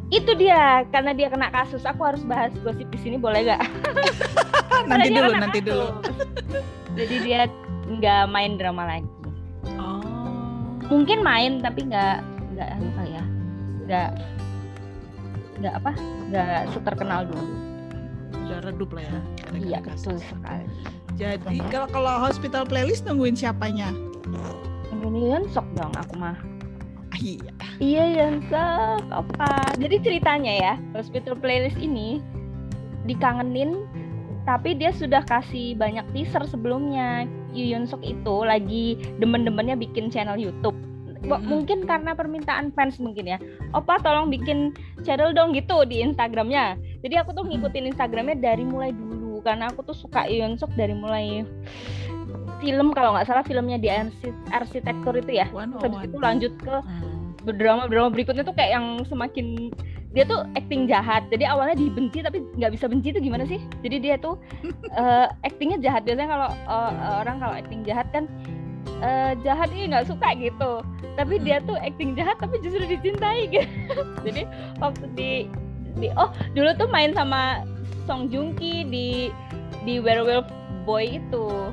itu 0.10 0.28
dia 0.36 0.84
karena 0.92 1.16
dia 1.16 1.28
kena 1.28 1.48
kasus 1.48 1.82
aku 1.82 2.04
harus 2.04 2.20
bahas 2.22 2.52
gosip 2.60 2.84
di 2.86 3.00
sini 3.00 3.16
boleh 3.16 3.48
gak 3.48 3.64
nanti 4.92 5.08
dulu, 5.10 5.32
nanti 5.34 5.60
dulu. 5.64 5.88
kasus. 5.88 6.18
jadi 6.94 7.16
dia 7.22 7.42
nggak 7.88 8.24
main 8.28 8.56
drama 8.56 8.84
lagi 8.88 9.08
Oh. 9.78 10.04
mungkin 10.92 11.24
main 11.24 11.58
tapi 11.58 11.88
nggak 11.88 12.20
nggak 12.52 12.70
anu 12.72 12.88
kali 12.92 13.12
ya 13.12 13.24
nggak 13.82 14.10
nggak 15.58 15.74
apa 15.80 15.92
nggak 16.28 16.60
seterkenal 16.70 17.22
dulu 17.24 17.46
Udah 18.42 18.60
redup 18.62 18.90
lah 18.92 19.04
ya. 19.06 19.20
iya 19.56 19.80
betul 19.80 20.20
sekali 20.20 20.68
Jadi 21.20 21.60
kalau 21.72 21.88
kalau 21.92 22.14
hospital 22.24 22.64
playlist 22.64 23.04
nungguin 23.08 23.36
siapanya? 23.36 23.92
ini 25.12 25.34
kan 25.36 25.44
sok 25.52 25.68
dong 25.76 25.94
aku 25.98 26.14
mah. 26.18 26.38
Ah, 27.12 27.20
iya. 27.20 27.52
iya 27.84 28.06
yang 28.24 28.40
sok 28.48 29.04
apa 29.12 29.76
jadi 29.76 30.00
ceritanya 30.00 30.54
ya 30.56 30.74
hospital 30.96 31.36
playlist 31.36 31.76
ini 31.76 32.24
dikangenin 33.04 33.84
tapi 34.48 34.74
dia 34.74 34.90
sudah 34.96 35.22
kasih 35.28 35.78
banyak 35.78 36.06
teaser 36.16 36.42
sebelumnya. 36.50 37.30
Sok 37.86 38.02
itu 38.08 38.36
lagi 38.48 38.96
demen-demennya 39.20 39.76
bikin 39.76 40.08
channel 40.08 40.40
YouTube. 40.40 40.78
Mm-mm. 41.22 41.46
mungkin 41.46 41.86
karena 41.86 42.18
permintaan 42.18 42.74
fans 42.74 42.98
mungkin 42.98 43.30
ya. 43.30 43.38
Opa 43.78 44.02
tolong 44.02 44.34
bikin 44.34 44.74
channel 45.06 45.36
dong 45.36 45.54
gitu 45.54 45.86
di 45.86 46.02
Instagramnya. 46.02 46.80
Jadi 47.06 47.16
aku 47.20 47.36
tuh 47.38 47.46
ngikutin 47.46 47.94
Instagramnya 47.94 48.42
dari 48.42 48.66
mulai 48.66 48.96
dulu 48.96 49.11
karena 49.42 49.70
aku 49.70 49.82
tuh 49.84 49.98
suka 49.98 50.26
Yu 50.26 50.42
Yun 50.42 50.56
Sok 50.56 50.74
dari 50.74 50.94
mulai 50.94 51.44
film 52.62 52.94
kalau 52.94 53.18
nggak 53.18 53.26
salah 53.26 53.42
filmnya 53.42 53.82
di 53.82 53.90
arsi- 53.90 54.38
arsitektur 54.54 55.18
itu 55.18 55.42
ya. 55.42 55.50
Habis 55.50 56.08
itu 56.08 56.18
lanjut 56.18 56.54
ke 56.62 56.76
Hmm. 57.42 57.58
drama 57.58 57.90
drama 57.90 58.14
berikutnya 58.14 58.46
tuh 58.46 58.54
kayak 58.54 58.78
yang 58.78 59.02
semakin 59.10 59.74
dia 60.14 60.30
tuh 60.30 60.46
acting 60.54 60.86
jahat. 60.86 61.26
Jadi 61.34 61.50
awalnya 61.50 61.74
dibenci 61.74 62.22
tapi 62.22 62.46
nggak 62.62 62.78
bisa 62.78 62.86
benci 62.86 63.10
itu 63.10 63.20
gimana 63.20 63.50
sih? 63.50 63.58
Jadi 63.82 63.98
dia 63.98 64.16
tuh 64.22 64.38
eh, 65.02 65.28
actingnya 65.42 65.82
jahat. 65.82 66.06
Biasanya 66.06 66.30
kalau 66.30 66.50
eh, 66.54 66.92
orang 67.18 67.38
kalau 67.42 67.56
acting 67.58 67.82
jahat 67.82 68.06
kan 68.14 68.30
eh, 69.02 69.34
jahat 69.42 69.74
ini 69.74 69.90
nggak 69.90 70.06
suka 70.06 70.30
gitu. 70.38 70.86
Tapi 71.18 71.42
dia 71.42 71.58
tuh 71.66 71.76
acting 71.82 72.14
jahat 72.14 72.38
tapi 72.38 72.62
justru 72.62 72.86
dicintai 72.86 73.50
gitu. 73.50 73.98
Jadi 74.30 74.46
waktu 74.78 75.06
di 75.18 75.32
di 75.98 76.08
oh 76.16 76.30
dulu 76.54 76.72
tuh 76.78 76.88
main 76.88 77.12
sama 77.12 77.66
Song 78.06 78.30
Joong 78.30 78.58
Ki 78.58 78.86
di 78.88 79.30
di 79.86 79.98
Werewolf 80.02 80.48
Boy 80.86 81.22
itu. 81.22 81.72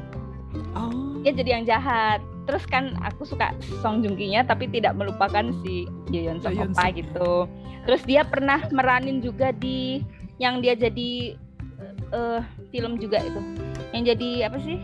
Oh. 0.77 1.21
dia 1.25 1.33
jadi 1.35 1.61
yang 1.61 1.65
jahat. 1.69 2.21
Terus 2.49 2.65
kan 2.65 2.97
aku 3.05 3.29
suka 3.29 3.53
Song 3.85 4.01
Joong 4.01 4.17
Ki-nya 4.17 4.45
tapi 4.45 4.69
tidak 4.73 4.97
melupakan 4.97 5.53
si 5.61 5.85
Yeon 6.09 6.41
Yeon 6.41 6.73
Opa 6.73 6.89
gitu. 6.93 7.45
Terus 7.85 8.03
dia 8.09 8.25
pernah 8.25 8.65
meranin 8.73 9.21
juga 9.21 9.53
di 9.53 10.01
yang 10.41 10.65
dia 10.65 10.73
jadi 10.73 11.37
eh 12.09 12.43
film 12.73 12.97
juga 12.97 13.21
itu. 13.21 13.41
Yang 13.93 14.17
jadi 14.17 14.29
apa 14.49 14.59
sih? 14.65 14.79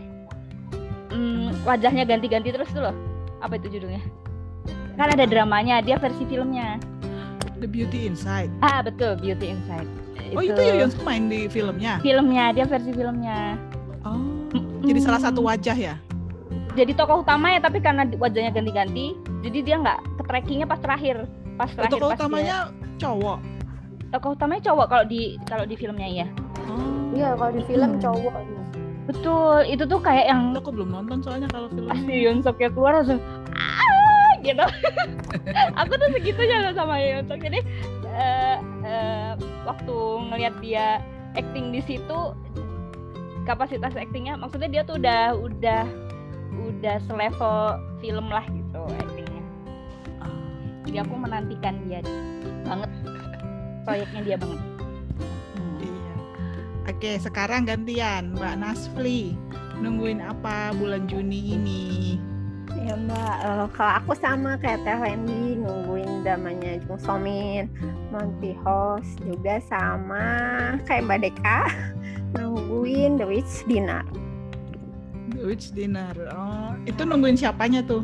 Hmm, 1.09 1.55
wajahnya 1.65 2.05
ganti-ganti 2.05 2.53
terus 2.53 2.69
tuh 2.69 2.85
loh. 2.85 2.95
Apa 3.41 3.57
itu 3.57 3.79
judulnya? 3.79 4.01
Kan 4.95 5.11
ada 5.11 5.25
dramanya 5.25 5.81
dia 5.81 5.97
versi 5.97 6.21
filmnya. 6.29 6.77
The 7.55 7.67
Beauty 7.71 8.05
Inside. 8.05 8.51
ah 8.59 8.83
betul 8.83 9.15
Beauty 9.15 9.55
Inside 9.55 10.04
Oh 10.31 10.41
itu 10.41 10.55
Yoyon 10.55 10.89
Suk 10.89 11.01
main 11.01 11.25
di 11.25 11.45
filmnya. 11.45 11.99
filmnya 11.99 12.51
dia 12.51 12.65
versi 12.65 12.89
filmnya 12.89 13.59
Oh. 14.01 14.21
Jadi 14.81 14.99
salah 14.99 15.17
Hmm. 15.17 15.27
satu 15.27 15.41
wajah 15.41 15.75
ya. 15.75 15.95
jadi 16.73 16.91
tokoh 16.91 17.21
utama 17.21 17.47
ya 17.47 17.57
tapi 17.57 17.79
karena 17.79 18.03
wajahnya 18.13 18.51
ganti-ganti 18.51 19.15
jadi 19.39 19.57
dia 19.61 19.75
nggak 19.77 19.99
ke 20.13 20.23
trackingnya 20.25 20.65
pas 20.65 20.75
terakhir 20.77 21.23
pas 21.55 21.69
terakhir 21.69 21.95
Tokoh 21.95 22.03
pas 22.05 22.11
dia- 22.11 22.19
utamanya 22.19 22.57
cowok. 22.97 23.37
tokoh 24.09 24.29
utamanya 24.31 24.61
cowok 24.65 24.85
kalau 24.85 25.05
di 25.05 25.21
kalau 25.43 25.63
di 25.63 25.75
filmnya 25.75 26.03
ya 26.05 26.27
Oh. 26.65 27.11
Iya 27.11 27.31
kalau 27.33 27.51
di 27.51 27.63
film 27.63 27.89
Hmm. 27.89 28.01
cowok. 28.01 28.35
betul 29.05 29.57
itu 29.63 29.83
tuh 29.85 29.99
kayak 29.99 30.25
yang 30.27 30.51
Aku 30.53 30.67
belum 30.69 30.89
nonton 30.91 31.21
soalnya 31.21 31.47
kalau 31.47 31.69
film. 31.69 31.87
pas 31.87 31.95
si 31.97 32.13
Yoon 32.17 32.41
Suk 32.41 32.59
keluar 32.59 32.91
langsung 32.95 33.21
ah 33.53 33.87
gitu 34.41 34.65
aku 35.79 35.93
tuh 35.93 36.09
segitunya 36.11 36.57
loh 36.59 36.73
sama 36.73 36.97
Yoon 36.97 37.23
Suk 37.23 37.39
jadi 37.39 37.63
eh, 38.15 38.57
eh, 38.87 39.31
waktu 39.67 39.95
ngelihat 40.31 40.55
dia 40.63 41.03
acting 41.35 41.75
di 41.75 41.83
situ 41.83 42.33
kapasitas 43.45 43.93
actingnya 43.93 44.39
maksudnya 44.39 44.71
dia 44.71 44.81
tuh 44.87 44.97
udah 44.97 45.35
udah 45.37 45.83
udah 46.55 46.95
selevel 47.05 47.77
film 47.99 48.31
lah 48.31 48.45
gitu 48.47 48.81
actingnya 49.03 49.43
jadi 50.87 51.03
aku 51.03 51.13
menantikan 51.13 51.75
dia 51.85 51.99
banget 52.65 52.89
proyeknya 53.85 54.21
dia 54.23 54.37
banget 54.39 54.63
Hmm. 55.55 55.79
Iya. 55.79 56.13
Oke, 56.91 57.11
sekarang 57.19 57.67
gantian 57.67 58.35
Mbak 58.35 58.55
Nasfli. 58.59 59.35
Nungguin 59.79 60.23
apa 60.23 60.71
bulan 60.75 61.07
Juni 61.07 61.55
ini? 61.55 61.83
Ya 62.75 62.93
mbak, 62.99 63.35
eh, 63.39 63.65
kalau 63.71 63.93
aku 64.03 64.11
sama 64.19 64.59
kayak 64.59 64.83
Teh 64.83 64.97
Wendy 64.99 65.55
nungguin 65.63 66.27
dramanya 66.27 66.75
Jung 66.83 66.99
Somin, 66.99 67.71
Monty 68.11 68.51
House 68.67 69.15
juga 69.23 69.63
sama 69.63 70.25
kayak 70.83 71.07
Mbak 71.07 71.19
Deka 71.23 71.59
nungguin 72.35 73.15
The 73.15 73.25
Witch 73.25 73.63
Dinner. 73.63 74.03
The 75.31 75.43
Witch 75.47 75.71
Dinner. 75.71 76.11
Oh, 76.35 76.75
itu 76.83 77.01
nungguin 77.07 77.39
siapanya 77.39 77.79
tuh? 77.87 78.03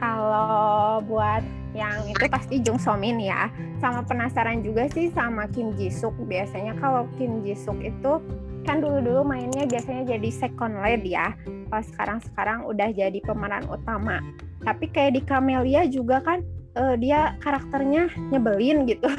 Kalau 0.00 1.02
buat 1.04 1.44
yang 1.76 2.08
itu 2.08 2.24
pasti 2.32 2.64
Jung 2.64 2.80
Somin 2.80 3.20
ya. 3.20 3.52
Sama 3.82 4.00
penasaran 4.02 4.64
juga 4.64 4.88
sih 4.88 5.12
sama 5.12 5.44
Kim 5.52 5.76
Ji 5.76 5.92
Suk. 5.92 6.16
Biasanya 6.24 6.72
kalau 6.80 7.04
Kim 7.20 7.44
Ji 7.44 7.52
Suk 7.52 7.76
itu 7.84 8.22
kan 8.64 8.80
dulu-dulu 8.80 9.24
mainnya 9.24 9.64
biasanya 9.68 10.16
jadi 10.16 10.28
second 10.32 10.80
lead 10.80 11.04
ya. 11.04 11.36
Kalau 11.68 11.84
sekarang-sekarang 11.94 12.58
udah 12.64 12.88
jadi 12.92 13.18
pemeran 13.22 13.64
utama. 13.68 14.20
Tapi 14.64 14.90
kayak 14.90 15.12
di 15.16 15.22
Camelia 15.22 15.84
juga 15.86 16.24
kan 16.24 16.42
eh, 16.74 16.94
dia 16.98 17.36
karakternya 17.44 18.08
nyebelin 18.32 18.88
gitu. 18.88 19.08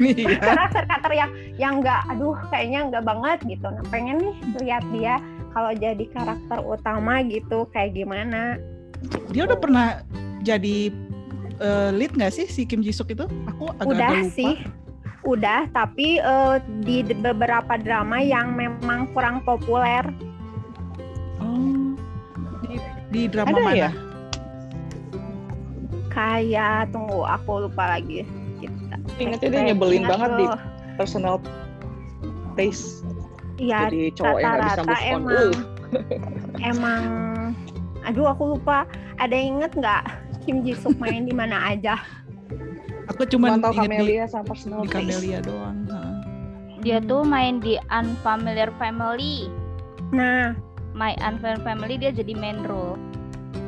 Iya. 0.00 0.40
Karakter-karakter 0.40 1.12
yang 1.12 1.30
yang 1.56 1.74
nggak, 1.84 2.00
aduh 2.10 2.36
kayaknya 2.48 2.80
nggak 2.88 3.04
banget 3.04 3.38
gitu. 3.46 3.66
Nah 3.68 3.84
pengen 3.92 4.16
nih 4.20 4.36
lihat 4.64 4.84
dia 4.92 5.20
kalau 5.52 5.72
jadi 5.74 6.04
karakter 6.10 6.58
utama 6.64 7.20
gitu 7.26 7.68
kayak 7.70 7.94
gimana. 7.94 8.56
Dia 9.32 9.46
udah 9.48 9.58
pernah 9.60 9.86
jadi 10.40 10.92
eh, 11.60 11.90
lead 11.92 12.16
nggak 12.16 12.32
sih 12.32 12.46
si 12.48 12.64
Kim 12.64 12.80
Ji 12.80 12.92
Suk 12.92 13.12
itu? 13.12 13.28
Aku 13.56 13.70
agak 13.76 13.86
udah 13.86 14.12
lupa. 14.24 14.34
sih 14.34 14.54
udah 15.28 15.68
tapi 15.76 16.16
eh, 16.16 16.56
di 16.80 17.04
beberapa 17.04 17.76
drama 17.76 18.24
yang 18.24 18.56
memang 18.56 19.12
kurang 19.12 19.44
populer 19.44 20.04
Oh. 21.40 21.89
Di, 23.10 23.26
di 23.26 23.28
drama 23.28 23.50
Ada 23.50 23.60
mana? 23.60 23.76
ya? 23.76 23.90
kayak 26.10 26.90
tunggu 26.90 27.22
aku 27.22 27.70
lupa 27.70 27.96
lagi 27.96 28.26
kita 28.58 28.96
Ingatnya 29.16 29.48
dia 29.48 29.62
nyebelin 29.70 30.02
Ingat 30.02 30.10
banget 30.10 30.30
di 30.32 30.44
tuh. 30.44 30.58
personal 30.96 31.34
taste. 32.54 33.06
Iya 33.56 33.88
Jadi 33.88 34.00
cowok 34.16 34.38
yang 34.38 34.52
nggak 34.52 34.66
bisa 34.66 34.82
move 34.82 34.90
on. 34.90 35.02
emang 35.04 35.24
Uh, 35.30 35.52
emang 36.70 37.02
aduh 38.02 38.30
aku 38.30 38.54
lupa 38.54 38.86
ada 39.18 39.34
yang 39.34 39.58
inget 39.58 39.72
nggak 39.74 40.02
Kim 40.42 40.62
Ji 40.62 40.74
Suk 40.74 40.94
main 40.96 41.26
di 41.26 41.34
mana 41.34 41.58
aja 41.68 41.98
Aku 43.10 43.26
cuma 43.26 43.50
Mantau 43.50 43.74
inget 43.74 43.90
di, 43.90 43.90
Camelia 43.90 44.24
sama 44.24 44.44
personal 44.46 44.82
di 44.82 44.88
taste. 44.88 45.02
Camelia 45.02 45.38
doang. 45.42 45.82
Dia 46.80 47.02
tuh 47.02 47.26
main 47.26 47.58
di 47.58 47.74
Unfamiliar 47.90 48.70
Family 48.78 49.50
nah 50.10 50.54
My 50.92 51.14
Unfamiliar 51.18 51.60
Family 51.62 51.94
dia 51.96 52.10
jadi 52.10 52.32
main 52.32 52.62
role 52.62 52.98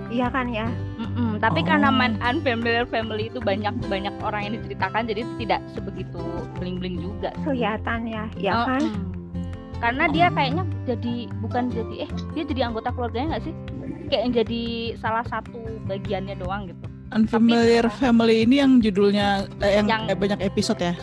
iya 0.08 0.28
kan 0.28 0.44
ya 0.46 0.68
Mm-mm, 0.98 1.38
tapi 1.38 1.60
Oh. 1.60 1.66
karena 1.66 1.88
main 1.88 2.14
Unfamiliar 2.20 2.84
Family 2.84 3.26
itu 3.26 3.38
banyak 3.38 3.72
banyak 3.82 4.12
orang 4.20 4.40
yang 4.44 4.54
diceritakan 4.56 5.06
jadi 5.06 5.22
tidak 5.36 5.60
sebegitu 5.68 6.20
bling 6.54 6.76
bling 6.76 6.96
juga 6.96 7.32
sih. 7.32 7.42
kelihatan 7.46 8.00
ya 8.06 8.24
ya 8.36 8.52
Oh, 8.54 8.66
kan 8.68 8.82
mm. 8.82 9.04
karena 9.78 10.04
dia 10.06 10.26
kayaknya 10.28 10.64
jadi 10.84 11.14
bukan 11.40 11.64
jadi 11.68 11.94
eh 12.02 12.10
dia 12.32 12.44
jadi 12.44 12.60
anggota 12.64 12.88
keluarganya 12.90 13.26
nggak 13.32 13.44
sih 13.44 13.54
kayak 14.06 14.22
yang 14.22 14.34
jadi 14.36 14.62
salah 14.96 15.24
satu 15.24 15.58
bagiannya 15.86 16.36
doang 16.36 16.68
gitu 16.68 16.86
Unfamiliar 17.10 17.86
Tapi- 17.86 17.98
Family 17.98 18.36
ini 18.42 18.56
yang 18.58 18.72
judulnya 18.78 19.26
eh, 19.58 19.72
yang, 19.74 19.86
Yang- 19.86 20.04
eh, 20.06 20.16
banyak 20.16 20.40
episode 20.42 20.80
ya? 20.82 20.94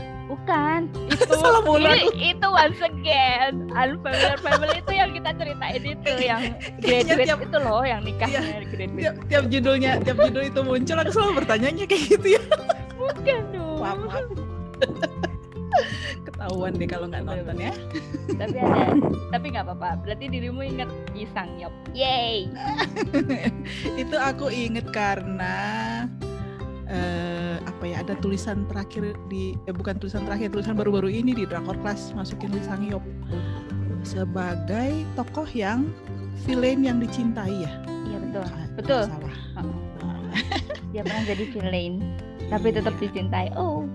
Bukan. 0.49 0.81
Itu 1.09 1.33
Salah 1.35 1.61
ini, 1.77 2.33
itu 2.33 2.47
once 2.47 2.81
again 2.81 3.53
unfamiliar 3.69 4.37
family 4.39 4.75
itu 4.75 4.91
yang 4.91 5.09
kita 5.11 5.29
ceritain 5.35 5.83
itu 5.83 6.11
yang 6.19 6.41
graduate 6.79 7.27
tiap- 7.27 7.43
itu 7.43 7.57
loh 7.59 7.83
yang 7.83 8.01
nikah 8.01 8.25
Iya. 8.27 8.41
dari 8.41 8.65
graduate. 8.67 8.97
tiap, 8.97 9.15
tiap 9.27 9.43
judulnya 9.47 9.91
tiap 10.01 10.17
judul 10.19 10.43
itu 10.43 10.59
muncul 10.59 10.97
aku 10.97 11.11
selalu 11.11 11.33
bertanyanya 11.37 11.85
kayak 11.85 12.03
gitu 12.09 12.27
ya 12.33 12.43
Bukan 12.95 13.41
dong. 13.53 13.77
maaf, 13.79 13.99
maaf. 14.01 14.25
ketahuan 16.19 16.71
deh 16.73 16.87
kalau 16.87 17.05
nggak 17.05 17.21
nonton 17.21 17.57
ya 17.59 17.73
tapi 18.35 18.57
ada 18.57 18.85
tapi 19.29 19.45
nggak 19.49 19.65
apa-apa. 19.65 19.89
Berarti 20.01 20.25
dirimu 20.27 20.61
ingat 20.63 20.89
Isang 21.13 21.49
Yop. 21.57 21.73
Yay. 21.91 22.49
itu 24.01 24.15
aku 24.15 24.49
inget 24.49 24.87
karena 24.89 25.55
eh, 26.89 27.57
apa 27.63 27.83
ya 27.85 28.01
ada 28.01 28.13
tulisan 28.19 28.65
terakhir 28.67 29.15
di 29.29 29.55
eh, 29.69 29.73
bukan 29.73 29.95
tulisan 30.01 30.25
terakhir 30.25 30.51
tulisan 30.51 30.75
baru-baru 30.75 31.09
ini 31.13 31.31
di 31.31 31.45
drakor 31.45 31.77
kelas 31.79 32.11
masukin 32.17 32.51
Lee 32.51 32.65
Sang 32.65 32.83
Yop 32.83 33.05
sebagai 34.03 35.05
tokoh 35.13 35.47
yang 35.53 35.87
villain 36.43 36.81
yang 36.83 36.97
dicintai 36.97 37.63
ya 37.63 37.71
Iya 38.09 38.17
betul. 38.25 38.45
Kalau 38.45 38.73
Betul. 38.79 39.03
salah 39.05 39.37
Dia 40.91 41.01
pernah 41.05 41.23
jadi 41.29 41.43
villain 41.53 41.93
tapi 42.49 42.73
tetap 42.73 42.97
dicintai. 42.97 43.53
Oh. 43.53 43.85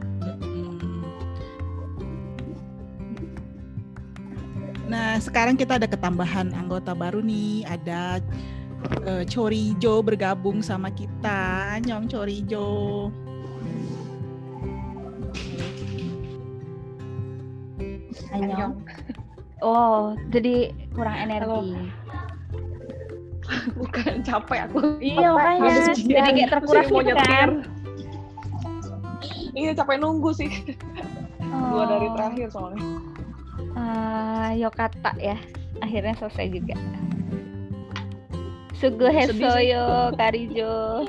Nah, 4.86 5.18
sekarang 5.18 5.58
kita 5.58 5.82
ada 5.82 5.90
ketambahan 5.90 6.54
anggota 6.54 6.94
baru 6.94 7.18
nih. 7.18 7.66
Ada 7.66 8.22
eh, 9.04 9.24
Chorijo 9.26 10.00
bergabung 10.00 10.60
sama 10.60 10.88
kita. 10.90 11.76
Nyong 11.82 12.06
Chorijo. 12.08 12.68
Anyong. 18.30 18.74
Oh, 19.62 20.12
jadi 20.28 20.74
kurang 20.92 21.16
energi. 21.16 21.72
Bukan 23.78 24.24
capek 24.24 24.68
aku. 24.68 24.78
Iya 25.00 25.28
Apa 25.32 25.60
makanya 25.60 25.92
jadi 25.94 26.12
kayak 26.32 26.48
terkuras 26.52 26.86
gitu 26.88 27.14
kan. 27.16 27.48
Iya 29.54 29.70
capek 29.78 29.96
nunggu 30.00 30.30
sih. 30.34 30.50
Dua 31.70 31.84
dari 31.86 32.08
Oh. 32.10 32.12
terakhir 32.18 32.46
soalnya. 32.50 32.82
Ah, 33.74 34.50
Yokata 34.54 35.14
ya. 35.18 35.38
Akhirnya 35.78 36.14
selesai 36.18 36.50
juga. 36.50 36.74
Sugu 38.84 39.08
sih. 39.08 39.16
Hesoyo, 39.16 40.12
Karijo. 40.20 41.08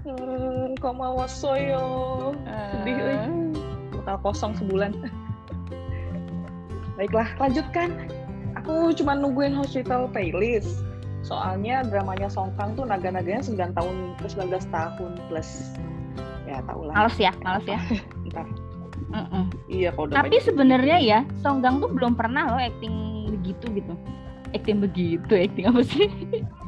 Hmm, 0.00 0.72
Komawa 0.80 1.28
Soyo. 1.28 2.32
Sedih, 2.72 2.96
euy. 2.96 3.16
Ah. 3.20 3.28
Total 3.92 4.16
kosong 4.24 4.56
sebulan. 4.56 4.96
Baiklah, 6.96 7.28
lanjutkan. 7.36 8.08
Aku 8.56 8.96
cuma 8.96 9.12
nungguin 9.12 9.52
hospital 9.52 10.08
playlist. 10.08 10.80
Soalnya 11.20 11.84
dramanya 11.84 12.32
Song 12.32 12.56
Kang 12.56 12.72
tuh 12.80 12.88
naga-naganya 12.88 13.44
9 13.44 13.76
tahun 13.76 14.16
ke 14.16 14.26
19 14.32 14.56
tahun 14.72 15.10
plus. 15.28 15.76
Ya 16.48 16.64
tau 16.64 16.80
lah. 16.88 16.96
Males 16.96 17.18
ya, 17.20 17.32
males 17.44 17.66
ya. 17.68 17.76
Ntar. 18.32 18.48
Mm-mm. 19.12 19.44
Iya 19.68 19.92
kalau 19.92 20.08
udah 20.08 20.16
Tapi 20.24 20.36
sebenarnya 20.40 20.96
ya, 20.96 21.20
Songgang 21.44 21.84
tuh 21.84 21.92
belum 21.92 22.16
pernah 22.16 22.56
loh 22.56 22.60
acting 22.62 23.28
begitu 23.36 23.68
gitu. 23.76 23.92
Acting 24.56 24.80
begitu, 24.80 25.32
acting 25.36 25.68
apa 25.68 25.82
sih? 25.84 26.08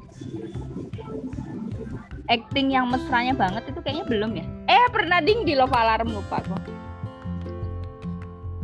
acting 2.29 2.77
yang 2.77 2.93
mesranya 2.93 3.33
banget 3.33 3.73
itu 3.73 3.81
kayaknya 3.81 4.05
belum 4.05 4.31
ya. 4.37 4.47
Eh 4.69 4.87
pernah 4.93 5.19
ding 5.25 5.49
di 5.49 5.57
Love 5.57 5.75
Alarm 5.75 6.13
lupa 6.13 6.41
kok. 6.45 6.63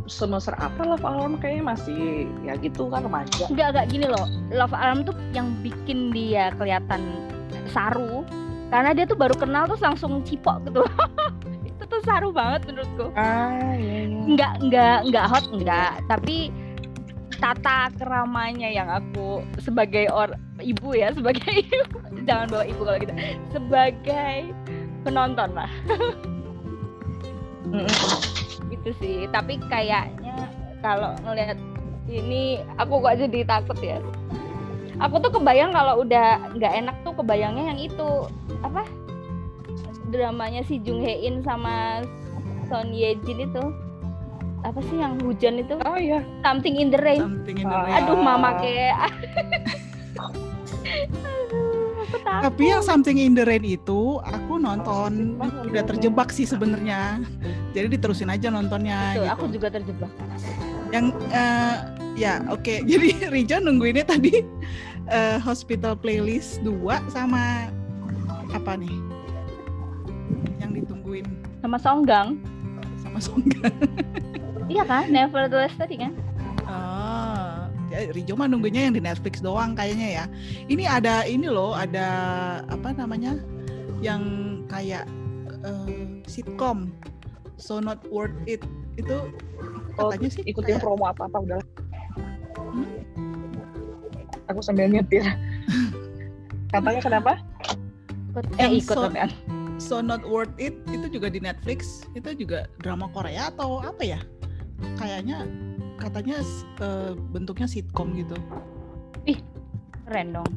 semester 0.05 0.53
apa 0.61 0.85
lah 0.85 1.01
Alarm 1.01 1.41
kayaknya 1.41 1.73
masih 1.73 2.29
ya 2.45 2.53
gitu 2.61 2.85
kan 2.93 3.01
remaja. 3.09 3.49
Enggak 3.49 3.73
enggak 3.73 3.85
gini 3.89 4.05
loh. 4.05 4.29
Love 4.53 4.77
Alarm 4.77 5.01
tuh 5.01 5.17
yang 5.33 5.49
bikin 5.65 6.13
dia 6.13 6.53
kelihatan 6.61 7.01
saru 7.73 8.21
karena 8.69 8.93
dia 8.93 9.09
tuh 9.09 9.17
baru 9.17 9.33
kenal 9.33 9.65
terus 9.65 9.81
langsung 9.81 10.21
cipok 10.21 10.61
gitu. 10.69 10.85
itu 11.69 11.83
tuh 11.89 12.01
saru 12.05 12.29
banget 12.29 12.69
menurutku. 12.69 13.09
Ah 13.17 13.73
iya 13.81 14.05
iya. 14.05 14.21
Enggak 14.29 14.53
enggak 14.61 14.97
enggak 15.09 15.25
hot 15.25 15.45
enggak, 15.49 15.91
tapi 16.05 16.53
tata 17.41 17.89
keramanya 17.97 18.69
yang 18.69 18.87
aku 18.87 19.41
sebagai 19.57 20.05
or 20.13 20.29
ibu 20.63 20.95
ya 20.95 21.11
sebagai 21.11 21.51
ibu. 21.67 21.97
Jangan 22.23 22.47
bawa 22.51 22.63
ibu 22.67 22.81
kalau 22.83 22.99
gitu. 23.01 23.13
Sebagai 23.51 24.35
penonton 25.03 25.49
lah. 25.55 25.71
Gitu 28.71 28.89
sih. 29.01 29.17
Tapi 29.31 29.59
kayaknya 29.67 30.47
kalau 30.79 31.17
ngelihat 31.25 31.57
ini 32.07 32.61
aku 32.77 33.01
kok 33.01 33.17
jadi 33.19 33.39
takut 33.43 33.77
ya. 33.81 33.99
Aku 35.03 35.19
tuh 35.19 35.27
kebayang 35.27 35.75
kalau 35.75 36.07
udah 36.07 36.39
nggak 36.55 36.73
enak 36.85 36.95
tuh 37.03 37.11
kebayangnya 37.19 37.75
yang 37.75 37.79
itu. 37.81 38.11
Apa? 38.63 38.87
Dramanya 40.13 40.63
si 40.63 40.79
Jung 40.79 41.03
Hae 41.03 41.27
In 41.27 41.43
sama 41.43 42.05
Son 42.71 42.95
Ye 42.95 43.19
Jin 43.27 43.43
itu. 43.43 43.63
Apa 44.63 44.81
sih 44.89 44.97
yang 44.97 45.19
hujan 45.21 45.61
itu? 45.61 45.77
Oh 45.85 45.99
iya. 45.99 46.25
something 46.41 46.79
in 46.79 46.89
the 46.89 46.97
rain. 46.97 47.21
Something 47.21 47.61
in 47.61 47.67
the 47.69 47.79
rain. 47.85 48.01
aduh 48.01 48.17
mama 48.17 48.57
kayak 48.57 48.97
Tapi 52.25 52.63
yang 52.71 52.83
Something 52.83 53.17
in 53.21 53.33
the 53.35 53.43
Rain 53.43 53.63
itu 53.65 54.19
aku 54.23 54.59
nonton 54.59 55.35
Banget. 55.39 55.63
udah 55.71 55.83
terjebak 55.87 56.29
sih 56.31 56.45
sebenarnya. 56.47 57.21
Jadi 57.75 57.97
diterusin 57.99 58.31
aja 58.31 58.47
nontonnya. 58.51 59.15
Tuh, 59.17 59.23
gitu. 59.23 59.33
aku 59.33 59.45
juga 59.51 59.67
terjebak 59.73 60.11
Yang 60.93 61.05
eh, 61.31 61.75
ya 62.15 62.39
oke. 62.47 62.83
Jadi 62.89 63.07
Rijo 63.29 63.57
nungguinnya 63.59 64.05
tadi 64.07 64.41
eh, 65.09 65.37
Hospital 65.43 65.97
Playlist 65.99 66.63
2 66.63 67.11
sama 67.11 67.69
apa 68.53 68.79
nih? 68.79 68.95
Yang 70.61 70.71
ditungguin 70.83 71.25
sama 71.61 71.77
Songgang 71.81 72.37
sama 73.01 73.17
Songga. 73.17 73.69
iya 74.71 74.85
kan 74.85 75.09
Nevertheless 75.09 75.73
tadi 75.77 75.97
kan 75.97 76.13
Oh, 76.13 76.34
Rijo 78.11 78.33
mah 78.35 78.45
nunggunya 78.45 78.85
yang 78.85 78.93
di 78.93 79.01
Netflix 79.01 79.39
doang 79.39 79.73
kayaknya 79.73 80.07
ya. 80.13 80.25
Ini 80.65 80.83
ada 80.83 81.23
ini 81.23 81.47
loh, 81.47 81.71
ada 81.71 82.07
apa 82.67 82.91
namanya? 82.91 83.39
Yang 83.99 84.21
kayak 84.67 85.05
eh, 85.61 86.19
sitcom 86.25 86.91
So 87.55 87.79
Not 87.79 88.03
Worth 88.09 88.35
It 88.45 88.59
itu 88.95 89.31
Oh, 89.95 90.11
katanya 90.11 90.27
sih 90.29 90.43
ikutin 90.43 90.75
kayak- 90.75 90.83
promo 90.83 91.07
apa 91.07 91.23
apa 91.23 91.37
udah. 91.39 91.59
Hmm? 92.59 92.87
Aku 94.51 94.59
sambil 94.59 94.91
nyetir. 94.91 95.23
Katanya 96.67 96.99
kenapa? 96.99 97.33
eh 98.59 98.67
ikut 98.75 98.91
so- 98.91 99.07
apaan? 99.07 99.31
So 99.79 99.99
Not 99.99 100.23
Worth 100.23 100.51
It 100.55 100.75
itu 100.87 101.07
juga 101.07 101.31
di 101.31 101.39
Netflix. 101.39 102.03
Itu 102.11 102.35
juga 102.35 102.67
drama 102.79 103.07
Korea 103.11 103.47
atau 103.47 103.79
apa 103.79 104.03
ya? 104.03 104.19
Kayaknya 104.95 105.47
katanya 105.99 106.39
eh, 106.81 107.13
bentuknya 107.31 107.67
sitcom 107.67 108.13
gitu. 108.15 108.35
keren 110.05 110.37
dong 110.37 110.49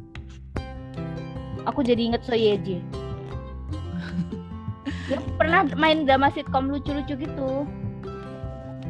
aku 1.64 1.81
jadi 1.81 2.12
inget 2.12 2.22
Soyeji 2.24 2.85
dia 5.09 5.18
pernah 5.40 5.64
main 5.77 6.05
drama 6.05 6.29
sitcom 6.33 6.68
lucu-lucu 6.68 7.16
gitu 7.16 7.64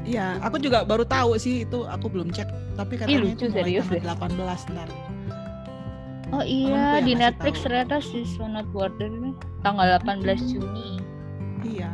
Iya, 0.09 0.41
aku 0.41 0.57
juga 0.57 0.89
baru 0.89 1.05
tahu 1.05 1.37
sih 1.37 1.69
itu 1.69 1.85
aku 1.85 2.09
belum 2.09 2.33
cek. 2.33 2.49
Tapi 2.81 2.97
katanya 2.97 3.29
lucu, 3.29 3.45
itu 3.45 3.53
serius 3.53 3.85
tanggal 3.93 4.01
deh. 4.01 4.01
18 4.41 4.73
ntar. 4.73 4.89
oh 6.33 6.45
iya 6.45 7.01
di 7.05 7.13
Netflix 7.13 7.61
tahu. 7.61 7.65
ternyata 7.69 8.01
si 8.01 8.25
Sonat 8.25 8.65
Border 8.73 9.09
ini 9.13 9.37
tanggal 9.61 10.01
18 10.01 10.25
Juni 10.49 11.01
Iya. 11.61 11.93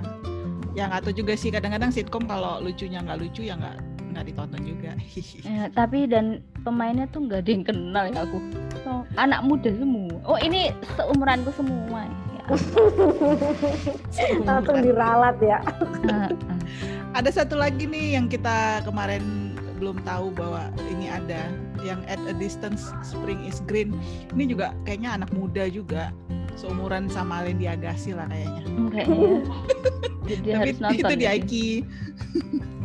Ya 0.79 0.91
nggak 0.91 1.11
tahu 1.11 1.15
juga 1.27 1.35
sih 1.35 1.51
kadang-kadang 1.51 1.91
sitkom 1.91 2.27
kalau 2.31 2.63
lucunya 2.63 3.03
nggak 3.03 3.19
lucu 3.19 3.47
ya 3.47 3.59
nggak 3.59 3.83
nggak 4.15 4.27
ditonton 4.27 4.63
juga. 4.63 4.91
Eh, 5.45 5.67
tapi 5.71 6.07
dan 6.07 6.39
pemainnya 6.63 7.05
tuh 7.11 7.27
nggak 7.27 7.43
ada 7.43 7.51
yang 7.51 7.65
kenal 7.65 8.05
ya 8.07 8.21
aku 8.23 8.39
Oh, 8.85 9.01
anak 9.17 9.41
muda 9.43 9.73
semua 9.73 10.13
oh 10.25 10.37
ini 10.39 10.69
seumuranku 10.95 11.49
semua 11.51 12.05
ya. 12.05 12.45
langsung 14.45 14.79
diralat 14.81 15.37
ya 15.41 15.59
Ah, 16.07 16.29
ah. 16.29 16.59
Ada 17.15 17.31
satu 17.33 17.55
lagi 17.55 17.87
nih 17.87 18.19
yang 18.19 18.27
kita 18.27 18.83
kemarin 18.83 19.55
belum 19.79 20.03
tahu 20.03 20.35
bahwa 20.35 20.67
ini 20.85 21.07
ada 21.07 21.47
yang 21.81 22.03
at 22.05 22.19
a 22.25 22.35
distance 22.35 22.91
spring 23.01 23.39
is 23.45 23.63
green. 23.65 23.95
Ini 24.35 24.51
juga 24.51 24.75
kayaknya 24.83 25.23
anak 25.23 25.31
muda 25.31 25.65
juga 25.67 26.11
seumuran 26.55 27.07
sama 27.07 27.47
Lendi 27.47 27.65
Agassi 27.65 28.13
lah 28.13 28.27
kayaknya. 28.27 28.63
enggak 28.69 29.07
ya 30.29 30.37
jadi 30.37 30.49
Tapi 30.49 30.59
harus 30.59 30.77
nonton 30.81 30.99
itu 31.07 31.15
di 31.15 31.25
ya. 31.25 31.33
Aiki. 31.33 31.67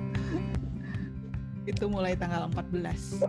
itu 1.65 1.85
mulai 1.85 2.13
tanggal 2.13 2.47
14. 2.47 3.23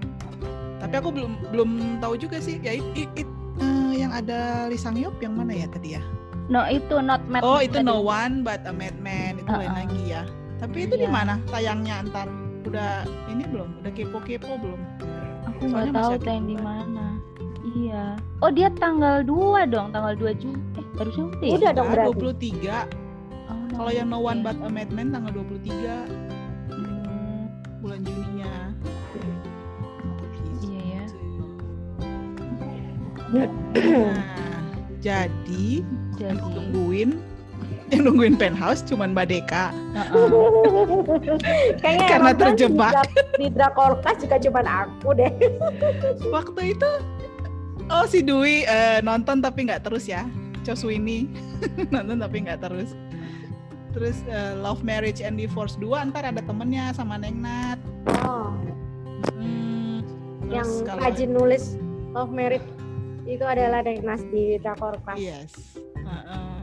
Tapi 0.79 0.95
aku 0.97 1.09
belum 1.11 1.33
belum 1.51 1.71
tahu 1.99 2.15
juga 2.17 2.39
sih 2.39 2.57
ya 2.59 2.73
it, 2.73 2.85
it- 2.95 3.15
it, 3.17 3.29
eh, 3.59 3.93
yang 3.97 4.11
ada 4.11 4.67
Lee 4.67 4.77
Sang 4.77 4.95
Yup 4.95 5.19
yang 5.19 5.35
mana 5.35 5.53
ya 5.53 5.67
tadi 5.67 5.95
ya? 5.95 6.03
no 6.47 6.67
itu 6.67 6.99
not 6.99 7.23
mad 7.25 7.43
Oh, 7.43 7.59
itu 7.59 7.79
tadi. 7.79 7.87
No 7.87 8.03
One 8.03 8.43
But 8.43 8.67
a 8.67 8.73
Madman 8.73 9.39
itu 9.39 9.47
lain 9.47 9.65
Uh-uh. 9.65 9.81
lagi 9.81 10.01
ya. 10.05 10.23
Tapi 10.59 10.79
itu 10.83 10.95
di 10.95 11.05
Iya. 11.05 11.15
mana 11.15 11.35
tayangnya 11.47 11.95
antar? 12.01 12.27
Udah 12.63 13.03
ini 13.27 13.47
belum? 13.47 13.79
Udah 13.79 13.93
kepo-kepo 13.93 14.59
belum? 14.59 14.81
Aku 15.47 15.71
Soalnya 15.71 15.91
nggak 15.91 16.03
tahu 16.03 16.15
tayang 16.21 16.47
di 16.47 16.59
mana. 16.59 17.07
Iya. 17.71 18.05
Oh 18.41 18.51
dia 18.51 18.67
tanggal 18.75 19.23
2 19.23 19.63
dong, 19.65 19.89
tanggal 19.91 20.13
2 20.13 20.35
Juni. 20.35 20.59
Eh 20.75 20.85
harusnya 20.99 21.25
udah 21.29 21.39
ya? 21.41 21.55
Udah 21.55 21.71
dong 21.71 21.89
berarti. 21.89 22.19
23. 22.19 22.79
Oh, 23.47 23.57
Kalau 23.73 23.93
yang 23.93 24.09
No 24.09 24.19
One. 24.19 24.41
But 24.41 24.59
a 24.59 24.69
Madman 24.69 25.07
tanggal 25.09 25.31
23 25.33 26.03
Hmm, 26.03 26.20
bulan 27.81 28.01
Juninya. 28.05 28.53
Iya 30.61 30.81
ya. 30.85 31.05
Nah, 33.33 33.49
jadi 35.01 35.83
Jadi. 36.21 36.37
nungguin 36.37 37.11
yang 37.91 38.03
nungguin 38.07 38.37
penthouse 38.39 38.87
cuman 38.87 39.17
Mbak 39.17 39.27
Deka. 39.33 39.75
Kayaknya 41.83 42.07
Karena 42.07 42.33
terjebak. 42.37 42.93
Di, 42.93 42.97
Dra- 42.97 43.39
di 43.41 43.47
Drakor 43.51 43.93
Class 44.05 44.19
juga 44.23 44.37
cuma 44.39 44.61
aku 44.63 45.09
deh. 45.17 45.33
Waktu 46.35 46.61
itu 46.77 46.91
oh 47.91 48.07
si 48.07 48.23
Dwi 48.23 48.63
eh, 48.69 49.03
nonton 49.03 49.43
tapi 49.43 49.67
nggak 49.67 49.89
terus 49.89 50.07
ya. 50.07 50.29
Cho 50.63 50.77
Sweeney 50.77 51.27
nonton 51.91 52.21
tapi 52.21 52.45
nggak 52.47 52.61
terus. 52.63 52.93
Terus 53.91 54.23
eh, 54.27 54.55
Love 54.55 54.83
Marriage 54.83 55.19
and 55.21 55.35
Divorce 55.35 55.75
2 55.77 56.11
ntar 56.11 56.23
ada 56.23 56.39
temennya 56.41 56.95
sama 56.95 57.19
Neng 57.19 57.43
Nat. 57.43 57.79
Oh, 58.25 58.55
Hmm, 59.37 60.01
yang 60.49 60.65
kalau- 60.83 61.03
rajin 61.05 61.31
nulis 61.31 61.77
Love 62.11 62.33
Merit 62.33 62.65
itu 63.29 63.45
adalah 63.45 63.85
Nas 63.85 64.23
di 64.33 64.57
Drakor 64.59 64.97
Class. 65.05 65.19
Yes. 65.21 65.53
Heeh. 65.95 66.57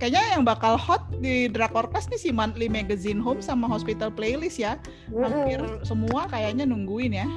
Kayaknya 0.00 0.24
yang 0.32 0.42
bakal 0.48 0.80
hot 0.80 1.12
di 1.20 1.44
Drakor 1.46 1.92
Class 1.92 2.08
nih 2.08 2.16
si 2.16 2.30
Monthly 2.32 2.72
Magazine 2.72 3.20
Home 3.20 3.44
sama 3.44 3.68
Hospital 3.68 4.08
Playlist 4.08 4.56
ya. 4.56 4.80
Hampir 5.12 5.60
semua 5.84 6.24
kayaknya 6.26 6.64
nungguin 6.64 7.12
ya. 7.12 7.28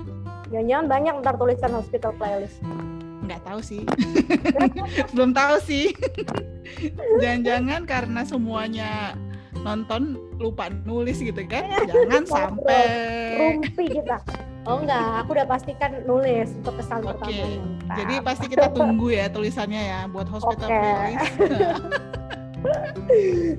Jangan-jangan 0.48 0.86
banyak 0.88 1.14
ntar 1.20 1.36
tulisan 1.36 1.76
Hospital 1.76 2.16
Playlist. 2.16 2.64
Nggak 3.24 3.42
tahu 3.48 3.60
sih. 3.64 3.82
Belum 5.16 5.32
tahu 5.32 5.56
sih. 5.64 5.96
Jangan-jangan 7.24 7.82
karena 7.88 8.22
semuanya 8.28 8.92
nonton 9.64 10.20
lupa 10.38 10.68
nulis 10.84 11.24
gitu 11.24 11.40
kan. 11.48 11.72
Jangan 11.88 12.24
sampai 12.28 12.86
Rumpi 13.40 13.86
kita. 14.00 14.20
Oh 14.64 14.80
enggak, 14.80 15.28
aku 15.28 15.36
udah 15.36 15.48
pastikan 15.48 15.92
nulis 16.08 16.56
untuk 16.56 16.80
kesan 16.80 17.04
Oke. 17.04 17.12
pertamanya. 17.12 17.48
Ntar. 17.84 17.96
jadi 18.00 18.14
pasti 18.24 18.46
kita 18.48 18.68
tunggu 18.72 19.12
ya 19.12 19.28
tulisannya 19.28 19.82
ya 19.92 20.00
buat 20.08 20.28
Hospital 20.32 20.68
Oke. 20.72 20.80
Playlist. 20.80 21.36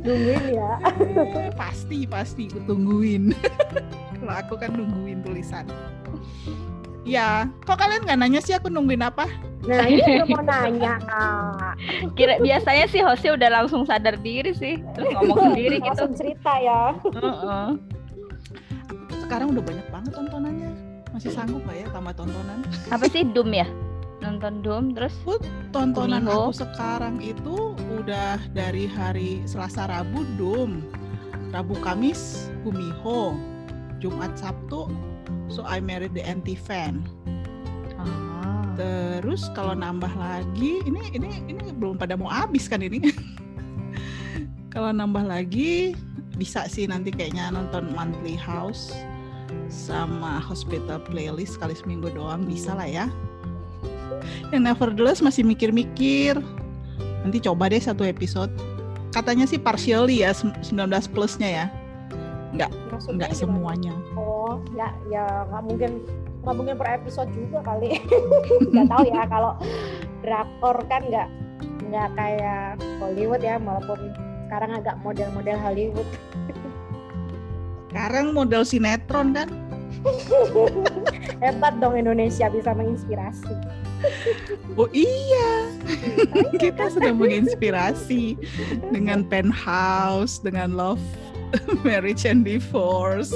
nungguin 0.04 0.44
ya. 0.56 0.70
pasti 1.60 2.08
pasti 2.08 2.48
aku 2.48 2.60
tungguin 2.64 3.36
kalau 4.16 4.34
aku 4.34 4.54
kan 4.56 4.72
nungguin 4.72 5.20
tulisan 5.20 5.68
ya 7.04 7.46
kok 7.68 7.76
kalian 7.76 8.02
nggak 8.08 8.18
nanya 8.18 8.40
sih 8.40 8.56
aku 8.56 8.72
nungguin 8.72 9.04
apa 9.04 9.28
Nah 9.64 9.88
ini 9.88 10.04
juga 10.04 10.24
mau 10.28 10.44
nanya 10.44 11.00
Kak. 11.00 11.74
Kira 12.20 12.36
biasanya 12.36 12.84
sih 12.84 13.00
hostnya 13.00 13.32
udah 13.32 13.48
langsung 13.48 13.88
sadar 13.88 14.20
diri 14.20 14.52
sih, 14.52 14.76
terus 14.92 15.08
ngomong 15.16 15.56
sendiri 15.56 15.80
gitu. 15.80 15.88
Langsung 15.88 16.12
cerita 16.12 16.52
ya. 16.60 16.92
Heeh. 17.00 17.68
sekarang 19.24 19.56
udah 19.56 19.64
banyak 19.64 19.86
banget 19.88 20.12
tontonannya 20.12 20.70
masih 21.16 21.32
sanggup 21.32 21.64
nggak 21.64 21.80
ya 21.80 21.86
tambah 21.96 22.12
tontonan 22.12 22.60
Apa 22.92 23.08
sih 23.08 23.24
Doom 23.24 23.56
ya? 23.56 23.64
Nonton 24.20 24.60
Doom 24.60 24.92
terus 24.92 25.16
tontonan 25.72 26.28
Kumiho. 26.28 26.52
aku 26.52 26.60
sekarang 26.60 27.16
itu 27.24 27.72
udah 27.88 28.36
dari 28.52 28.84
hari 28.84 29.40
Selasa 29.48 29.88
Rabu 29.88 30.28
Doom 30.36 30.84
Rabu 31.56 31.72
Kamis 31.80 32.52
Kumiho 32.68 33.32
Jumat 33.96 34.36
Sabtu 34.36 34.92
So 35.52 35.62
I 35.66 35.78
Married 35.78 36.16
the 36.16 36.24
Anti 36.24 36.56
Fan 36.56 37.04
Ah. 37.98 38.74
Terus 38.74 39.46
kalau 39.54 39.72
nambah 39.72 40.10
lagi, 40.18 40.82
ini 40.82 41.02
ini 41.14 41.30
ini 41.46 41.70
belum 41.78 41.94
pada 41.94 42.18
mau 42.18 42.26
habis 42.26 42.66
kan 42.66 42.82
ini. 42.82 42.98
kalau 44.74 44.90
nambah 44.90 45.22
lagi 45.22 45.94
bisa 46.34 46.66
sih 46.66 46.90
nanti 46.90 47.14
kayaknya 47.14 47.54
nonton 47.54 47.94
Monthly 47.94 48.34
House 48.34 48.90
sama 49.70 50.42
Hospital 50.42 50.98
Playlist 51.06 51.54
sekali 51.54 51.78
seminggu 51.78 52.10
doang 52.10 52.42
bisa 52.42 52.74
lah 52.74 52.88
ya. 52.90 53.06
Yang 54.50 54.62
Nevertheless 54.74 55.22
masih 55.22 55.46
mikir-mikir. 55.46 56.34
Nanti 57.22 57.38
coba 57.40 57.70
deh 57.70 57.78
satu 57.78 58.02
episode. 58.02 58.50
Katanya 59.14 59.46
sih 59.46 59.62
partially 59.62 60.26
ya 60.26 60.34
19 60.34 60.66
plusnya 61.14 61.46
ya. 61.46 61.66
Nggak 62.54 62.70
gimana? 62.70 63.34
semuanya. 63.34 63.94
Oh, 64.14 64.62
ya 64.78 64.94
ya 65.10 65.44
nggak 65.50 65.62
mungkin 65.66 65.90
nggak 66.44 66.54
mungkin 66.54 66.74
per 66.76 66.88
episode 67.00 67.30
juga 67.32 67.58
kali. 67.64 67.98
Nggak 68.72 68.86
tahu 68.92 69.04
ya 69.08 69.22
kalau 69.26 69.52
drakor 70.20 70.76
kan 70.92 71.02
nggak 71.08 71.28
nggak 71.88 72.08
kayak 72.16 72.76
Hollywood 73.00 73.42
ya, 73.42 73.56
walaupun 73.56 74.12
sekarang 74.48 74.70
agak 74.76 74.96
model-model 75.00 75.58
Hollywood. 75.58 76.08
Sekarang 77.88 78.36
model 78.36 78.62
sinetron 78.66 79.32
kan. 79.32 79.48
Hebat 81.42 81.80
dong 81.80 81.96
Indonesia 81.96 82.52
bisa 82.52 82.76
menginspirasi. 82.76 83.54
Oh 84.76 84.90
iya, 84.92 85.72
kita 86.60 86.92
sudah 86.92 87.16
menginspirasi 87.16 88.36
dengan 88.92 89.24
Penthouse, 89.24 90.44
dengan 90.44 90.76
Love, 90.76 91.00
Marriage 91.86 92.24
and 92.24 92.44
Divorce. 92.44 93.34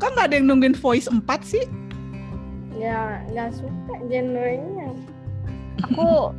Kok 0.00 0.10
nggak 0.16 0.26
ada 0.32 0.34
yang 0.40 0.48
nungguin 0.48 0.76
Voice 0.76 1.08
4 1.08 1.20
sih? 1.44 1.64
Ya 2.80 3.20
nggak 3.28 3.52
suka 3.60 3.94
genrenya. 4.08 4.96
Aku 5.84 6.32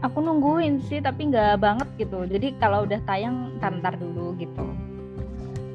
aku 0.00 0.18
nungguin 0.20 0.80
sih 0.88 1.04
tapi 1.04 1.28
nggak 1.28 1.60
banget 1.60 1.88
gitu. 2.00 2.24
Jadi 2.24 2.56
kalau 2.56 2.88
udah 2.88 3.00
tayang 3.04 3.52
ntar 3.60 4.00
dulu 4.00 4.32
gitu. 4.40 4.64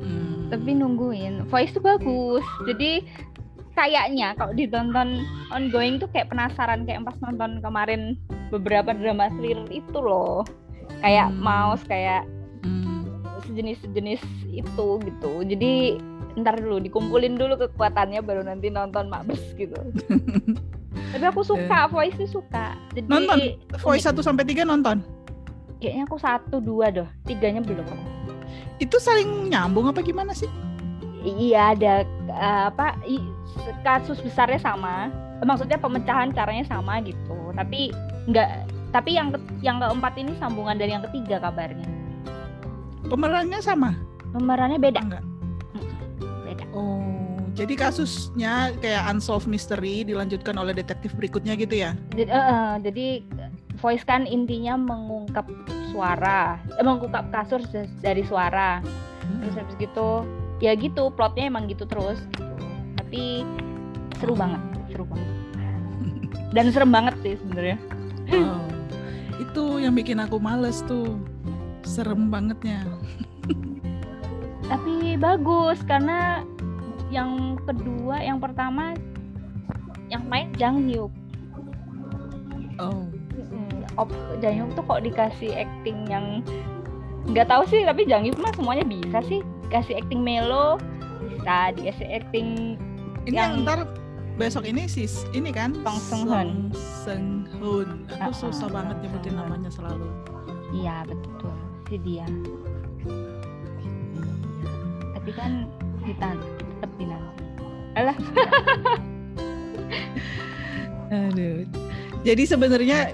Hmm. 0.02 0.50
Tapi 0.50 0.74
nungguin. 0.74 1.46
Voice 1.46 1.74
tuh 1.78 1.86
bagus. 1.86 2.42
Jadi 2.66 3.06
kayaknya 3.78 4.34
kalau 4.34 4.58
ditonton 4.58 5.22
ongoing 5.54 6.02
tuh 6.02 6.10
kayak 6.10 6.34
penasaran 6.34 6.90
kayak 6.90 7.06
pas 7.06 7.18
nonton 7.22 7.62
kemarin 7.62 8.18
beberapa 8.50 8.98
drama 8.98 9.30
thriller 9.38 9.70
itu 9.70 9.98
loh. 10.02 10.42
Kayak 11.06 11.30
Hmm. 11.30 11.42
mouse 11.46 11.86
kayak. 11.86 12.26
Sejenis-sejenis 13.46 14.22
itu 14.50 14.88
gitu. 15.00 15.32
Jadi 15.42 15.72
ntar 16.36 16.58
dulu 16.58 16.78
dikumpulin 16.80 17.34
dulu 17.34 17.56
kekuatannya 17.58 18.20
baru 18.20 18.44
nanti 18.44 18.68
nonton 18.68 19.08
Mabes 19.08 19.40
gitu. 19.56 19.76
Tapi 21.12 21.26
aku 21.26 21.42
suka, 21.42 21.88
voice 21.88 22.16
tuh 22.18 22.42
suka. 22.42 22.76
Jadi 22.92 23.08
Nonton? 23.08 23.38
Voice. 23.80 24.04
1 24.04 24.16
sampai 24.18 24.44
3 24.44 24.64
nonton. 24.64 25.00
kayaknya 25.76 26.04
aku 26.04 26.18
satu 26.18 26.58
dua 26.58 26.88
doh, 26.88 27.06
tiganya 27.24 27.60
belum. 27.60 27.84
Itu 28.78 28.96
saling 28.96 29.52
nyambung 29.52 29.86
apa 29.86 30.00
gimana 30.00 30.32
sih? 30.32 30.48
Iya 31.22 31.76
ada 31.76 31.94
eh, 32.26 32.64
apa 32.68 32.96
i- 33.04 33.22
kasus 33.82 34.20
besarnya 34.20 34.58
sama, 34.58 35.12
Eh, 35.36 35.44
maksudnya 35.44 35.76
pemecahan 35.76 36.32
caranya 36.32 36.64
sama 36.64 37.04
gitu. 37.04 37.52
Tapi 37.52 37.92
nggak, 38.26 38.50
tapi 38.90 39.12
yang 39.14 39.36
ke- 39.36 39.44
yang 39.60 39.78
keempat 39.78 40.16
ini 40.16 40.32
sambungan 40.36 40.80
dari 40.80 40.96
yang 40.96 41.04
ketiga 41.04 41.44
kabarnya. 41.44 41.84
Pemerannya 43.06 43.60
sama? 43.62 43.94
Pemerannya 44.34 44.80
beda, 44.82 45.00
Enggak. 45.00 45.24
beda. 46.44 46.66
Oh, 46.76 47.40
jadi 47.56 47.74
kasusnya 47.80 48.76
kayak 48.84 49.08
unsolved 49.08 49.48
mystery 49.48 50.04
dilanjutkan 50.04 50.60
oleh 50.60 50.76
detektif 50.76 51.16
berikutnya 51.16 51.56
gitu 51.56 51.76
ya? 51.88 51.96
Jadi, 52.12 52.28
eh, 52.28 52.46
eh, 52.52 52.74
jadi 52.84 53.08
voice 53.80 54.04
kan 54.04 54.28
intinya 54.28 54.76
mengungkap 54.76 55.48
suara, 55.94 56.60
eh, 56.76 56.84
mengungkap 56.84 57.32
kasus 57.32 57.64
dari 58.04 58.28
suara. 58.28 58.84
Terus 59.42 59.56
habis 59.56 59.76
gitu, 59.80 60.28
ya 60.60 60.76
gitu 60.76 61.14
plotnya 61.16 61.48
emang 61.48 61.72
gitu 61.72 61.88
terus. 61.88 62.20
Gitu. 62.36 62.66
Tapi 63.00 63.24
seru 64.20 64.36
banget, 64.36 64.62
seru 64.92 65.06
banget. 65.08 65.30
Dan 66.52 66.72
serem 66.72 66.92
banget 66.92 67.16
sih 67.24 67.36
sebenarnya. 67.40 67.78
Oh, 68.32 68.68
itu 69.40 69.64
yang 69.84 69.96
bikin 69.96 70.20
aku 70.20 70.40
males 70.40 70.84
tuh. 70.88 71.20
Serem 71.86 72.28
bangetnya. 72.28 72.84
Tapi 74.66 75.16
bagus 75.16 75.80
karena 75.86 76.42
yang 77.14 77.56
kedua, 77.64 78.18
yang 78.20 78.42
pertama 78.42 78.98
yang 80.10 80.26
main 80.26 80.50
Jang 80.58 80.90
Hyuk. 80.90 81.14
Oh. 82.82 83.06
Op, 83.96 84.10
Jang 84.44 84.60
Hyuk 84.60 84.70
tuh 84.76 84.84
kok 84.84 85.02
dikasih 85.06 85.56
acting 85.56 86.10
yang 86.10 86.42
nggak 87.32 87.48
tahu 87.48 87.64
sih, 87.70 87.86
tapi 87.86 88.04
Jang 88.10 88.26
Hyuk 88.26 88.36
mah 88.42 88.52
semuanya 88.58 88.84
bisa 88.84 89.22
sih. 89.24 89.40
Kasih 89.70 89.98
acting 89.98 90.22
melo, 90.22 90.78
bisa 91.26 91.74
dikasih 91.74 92.22
acting 92.22 92.78
Ini 93.26 93.34
yang, 93.34 93.52
Yang- 93.58 93.66
ntar 93.66 93.80
besok 94.36 94.68
ini 94.70 94.86
sis 94.86 95.26
ini 95.34 95.50
kan 95.50 95.74
Song 95.82 95.98
Seung 95.98 96.24
Hoon. 96.30 96.50
Song 96.76 96.78
Seung 97.02 97.30
Hoon. 97.58 97.90
Aku 98.14 98.30
Uh-uh, 98.30 98.34
susah 98.50 98.70
banget 98.70 98.98
nyebutin 99.02 99.34
Hoon. 99.34 99.42
namanya 99.50 99.70
selalu. 99.74 100.06
Iya 100.76 101.02
betul, 101.08 101.45
si 101.90 101.98
dia. 102.02 102.26
Tapi 105.14 105.32
kan 105.34 105.70
kita 106.06 106.38
tetap 106.38 106.92
dinanti. 106.98 107.44
Alah, 107.96 108.18
Aduh. 111.14 111.64
Jadi 112.26 112.44
sebenarnya 112.50 113.14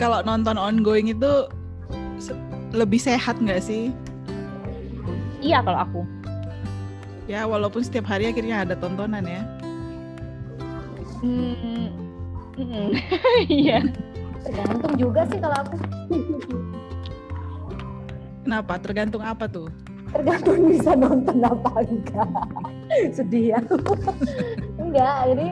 kalau 0.00 0.24
nonton 0.24 0.56
ongoing 0.56 1.12
itu 1.12 1.46
lebih 2.72 3.00
sehat 3.00 3.36
nggak 3.40 3.60
sih? 3.60 3.92
iya 5.38 5.62
kalau 5.62 5.80
aku. 5.86 6.02
Ya 7.30 7.44
walaupun 7.46 7.84
setiap 7.84 8.08
hari 8.08 8.32
akhirnya 8.32 8.64
ada 8.66 8.74
tontonan 8.74 9.22
ya. 9.22 9.42
Hmm, 11.22 11.92
mm, 12.56 12.88
Iya. 13.52 13.84
Tergantung 14.42 14.94
juga 14.96 15.28
sih 15.28 15.38
kalau 15.38 15.56
aku. 15.62 15.76
Kenapa? 18.48 18.80
Tergantung 18.80 19.20
apa 19.20 19.44
tuh? 19.44 19.68
Tergantung 20.08 20.72
bisa 20.72 20.96
nonton 20.96 21.44
apa 21.44 21.84
enggak. 21.84 22.32
Sedih 23.20 23.52
ya. 23.52 23.60
enggak, 24.80 25.36
jadi 25.36 25.46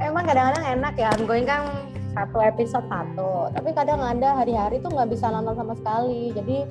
emang 0.00 0.24
kadang-kadang 0.24 0.64
enak 0.80 0.94
ya. 0.96 1.12
Ongoing 1.20 1.44
kan 1.44 1.68
satu 2.16 2.40
episode 2.40 2.88
satu. 2.88 3.52
Tapi 3.52 3.76
kadang 3.76 4.00
ada 4.00 4.40
hari-hari 4.40 4.80
tuh 4.80 4.88
nggak 4.88 5.12
bisa 5.12 5.28
nonton 5.28 5.52
sama 5.52 5.76
sekali. 5.76 6.32
Jadi 6.32 6.64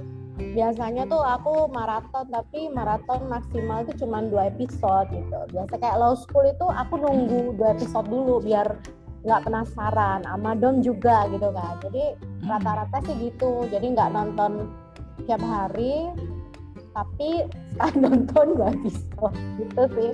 biasanya 0.57 1.05
tuh 1.05 1.21
aku 1.21 1.69
maraton 1.69 2.33
tapi 2.33 2.73
maraton 2.73 3.29
maksimal 3.29 3.85
itu 3.85 3.93
cuma 4.01 4.25
dua 4.25 4.49
episode 4.49 5.05
gitu. 5.13 5.37
Biasa 5.53 5.77
kayak 5.77 6.01
Law 6.01 6.17
School 6.17 6.49
itu 6.49 6.65
aku 6.65 6.97
nunggu 6.97 7.61
dua 7.61 7.77
episode 7.77 8.09
dulu 8.09 8.41
biar 8.41 8.73
nggak 9.21 9.45
penasaran. 9.45 10.25
Amadon 10.25 10.81
juga 10.81 11.29
gitu 11.29 11.53
kan. 11.53 11.77
Jadi 11.85 12.17
Hmm. 12.47 12.63
rata-rata 12.63 13.03
sih 13.03 13.15
gitu 13.27 13.67
jadi 13.67 13.91
nggak 13.91 14.15
nonton 14.15 14.71
tiap 15.25 15.41
hari 15.41 16.11
tapi 16.97 17.45
sekali 17.73 17.95
nonton 18.03 18.45
dua 18.57 18.73
episode 18.73 19.37
gitu 19.61 19.83
sih. 19.93 20.11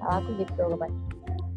Kalau 0.00 0.16
aku 0.22 0.30
gitu 0.40 0.62
Mbak. 0.76 0.92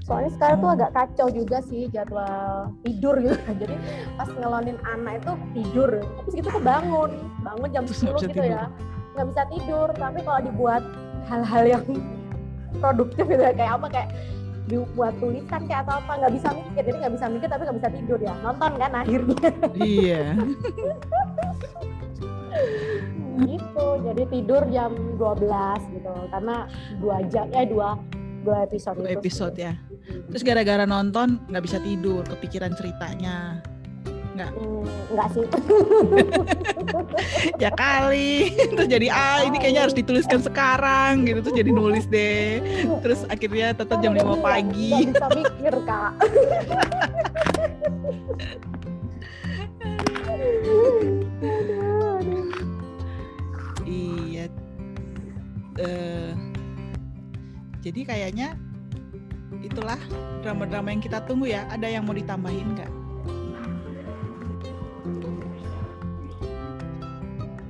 soalnya 0.10 0.32
sekarang 0.34 0.58
tuh 0.66 0.72
agak 0.74 0.92
kacau 0.98 1.28
juga 1.30 1.58
sih 1.70 1.86
jadwal 1.94 2.74
tidur 2.82 3.16
gitu. 3.22 3.38
Jadi 3.62 3.76
pas 4.18 4.30
ngelonin 4.32 4.78
anak 4.84 5.22
itu 5.22 5.32
tidur. 5.54 5.90
Tapi 6.02 6.30
segitu 6.34 6.50
tuh 6.50 6.64
bangun. 6.64 7.12
Bangun 7.46 7.70
jam 7.72 7.84
Terus 7.86 8.02
nggak 8.04 8.16
10 8.16 8.18
bisa 8.18 8.28
gitu 8.28 8.42
tidur. 8.42 8.52
ya 8.52 8.64
nggak 9.16 9.28
bisa 9.30 9.44
tidur. 9.54 9.88
Tapi 9.96 10.20
kalau 10.26 10.40
dibuat 10.44 10.84
hal-hal 11.30 11.64
yang 11.68 11.84
produktif 12.80 13.24
gitu 13.28 13.44
ya, 13.44 13.54
kayak 13.54 13.72
apa 13.78 13.88
kayak 13.92 14.10
dibuat 14.70 15.14
tulisan 15.18 15.62
kayak 15.66 15.82
atau 15.86 15.98
apa 16.02 16.12
nggak 16.26 16.34
bisa 16.36 16.48
mikir. 16.58 16.82
Jadi 16.90 16.98
nggak 17.00 17.14
bisa 17.16 17.26
mikir 17.30 17.48
tapi 17.48 17.62
nggak 17.70 17.78
bisa 17.78 17.90
tidur 17.94 18.20
ya. 18.20 18.34
Nonton 18.42 18.72
kan 18.82 18.92
akhirnya. 18.98 19.50
Iya. 19.78 20.24
gitu 23.40 23.88
jadi 24.04 24.24
tidur 24.28 24.62
jam 24.68 24.92
12 25.16 25.96
gitu 25.96 26.12
karena 26.28 26.68
dua 27.00 27.24
jam 27.32 27.48
eh 27.56 27.68
dua 27.68 27.96
dua 28.44 28.64
episode 28.64 29.04
Dua 29.04 29.12
itu 29.12 29.20
episode 29.20 29.56
ya. 29.60 29.76
Terus 30.32 30.44
gara-gara 30.48 30.88
nonton 30.88 31.44
nggak 31.52 31.64
bisa 31.64 31.78
tidur, 31.84 32.24
kepikiran 32.24 32.72
ceritanya. 32.72 33.60
Hmm, 34.40 34.88
enggak 35.12 35.28
sih 35.36 35.44
Ya 37.64 37.68
kali. 37.76 38.56
Terus 38.72 38.88
jadi 38.88 39.12
ah 39.12 39.44
ini 39.44 39.60
kayaknya 39.60 39.84
harus 39.84 39.92
dituliskan 39.92 40.40
sekarang 40.40 41.28
gitu. 41.28 41.44
Terus 41.44 41.56
jadi 41.60 41.72
nulis 41.76 42.08
deh. 42.08 42.64
Terus 43.04 43.28
akhirnya 43.28 43.76
tetap 43.76 44.00
jam 44.00 44.16
5 44.16 44.24
Nggak 44.24 44.40
pagi. 44.40 45.12
bisa 45.12 45.28
mikir 45.36 45.76
kak 45.84 46.12
Eh, 55.80 56.36
jadi 57.80 58.04
kayaknya 58.04 58.60
itulah 59.64 59.96
drama-drama 60.44 60.92
yang 60.92 61.00
kita 61.00 61.24
tunggu 61.24 61.48
ya. 61.48 61.64
Ada 61.72 61.88
yang 61.88 62.04
mau 62.04 62.12
ditambahin 62.12 62.76
nggak? 62.76 62.92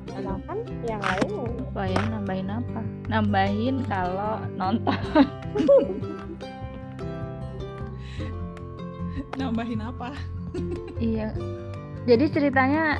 Silakan 0.09 0.57
yang 0.89 1.01
lain 1.05 1.29
Apa 1.69 1.83
ya 1.85 2.01
nambahin 2.09 2.49
apa? 2.49 2.81
Nambahin 3.05 3.75
kalau 3.85 4.41
nonton. 4.57 4.99
Nambahin 9.37 9.81
apa? 9.85 10.17
Iya. 10.97 11.29
Jadi 12.09 12.25
ceritanya 12.33 12.97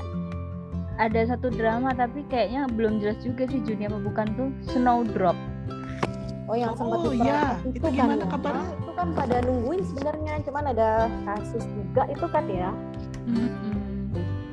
ada 1.00 1.22
satu 1.26 1.48
drama 1.50 1.90
tapi 1.92 2.28
kayaknya 2.28 2.68
belum 2.70 3.00
jelas 3.00 3.16
juga 3.20 3.48
sih 3.48 3.64
Juni 3.64 3.88
apa 3.88 3.98
bukan 3.98 4.28
tuh 4.36 4.50
Snowdrop. 4.68 5.38
oh 6.46 6.54
yang 6.54 6.74
sempat 6.74 6.98
Oh, 7.00 7.14
iya. 7.14 7.56
Itu 7.64 7.88
gimana 7.88 8.20
kan, 8.20 8.30
kabarnya? 8.32 8.66
ya. 8.66 8.74
itu 8.76 8.92
kan 8.92 9.08
pada 9.14 9.38
nungguin 9.40 9.82
sebenarnya 9.86 10.34
cuman 10.44 10.64
ada 10.68 10.90
kasus 11.24 11.64
juga 11.64 12.04
itu 12.06 12.26
kan 12.28 12.44
ya 12.46 12.70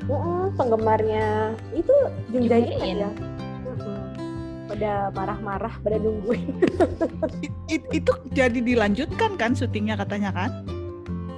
Mm-mm, 0.07 0.55
penggemarnya 0.55 1.25
itu 1.73 1.91
Jung 2.29 2.45
Jung 2.45 2.45
Jae 2.47 2.63
Jae-in. 2.63 2.79
kan 2.79 2.95
ya 2.95 3.09
pada 4.67 4.91
marah-marah 5.11 5.73
pada 5.79 5.97
nungguin 5.97 6.47
It- 7.43 7.57
it- 7.67 7.91
itu 7.93 8.11
jadi 8.31 8.59
dilanjutkan 8.61 9.35
kan 9.35 9.51
syutingnya 9.51 9.95
katanya 9.95 10.31
kan? 10.31 10.51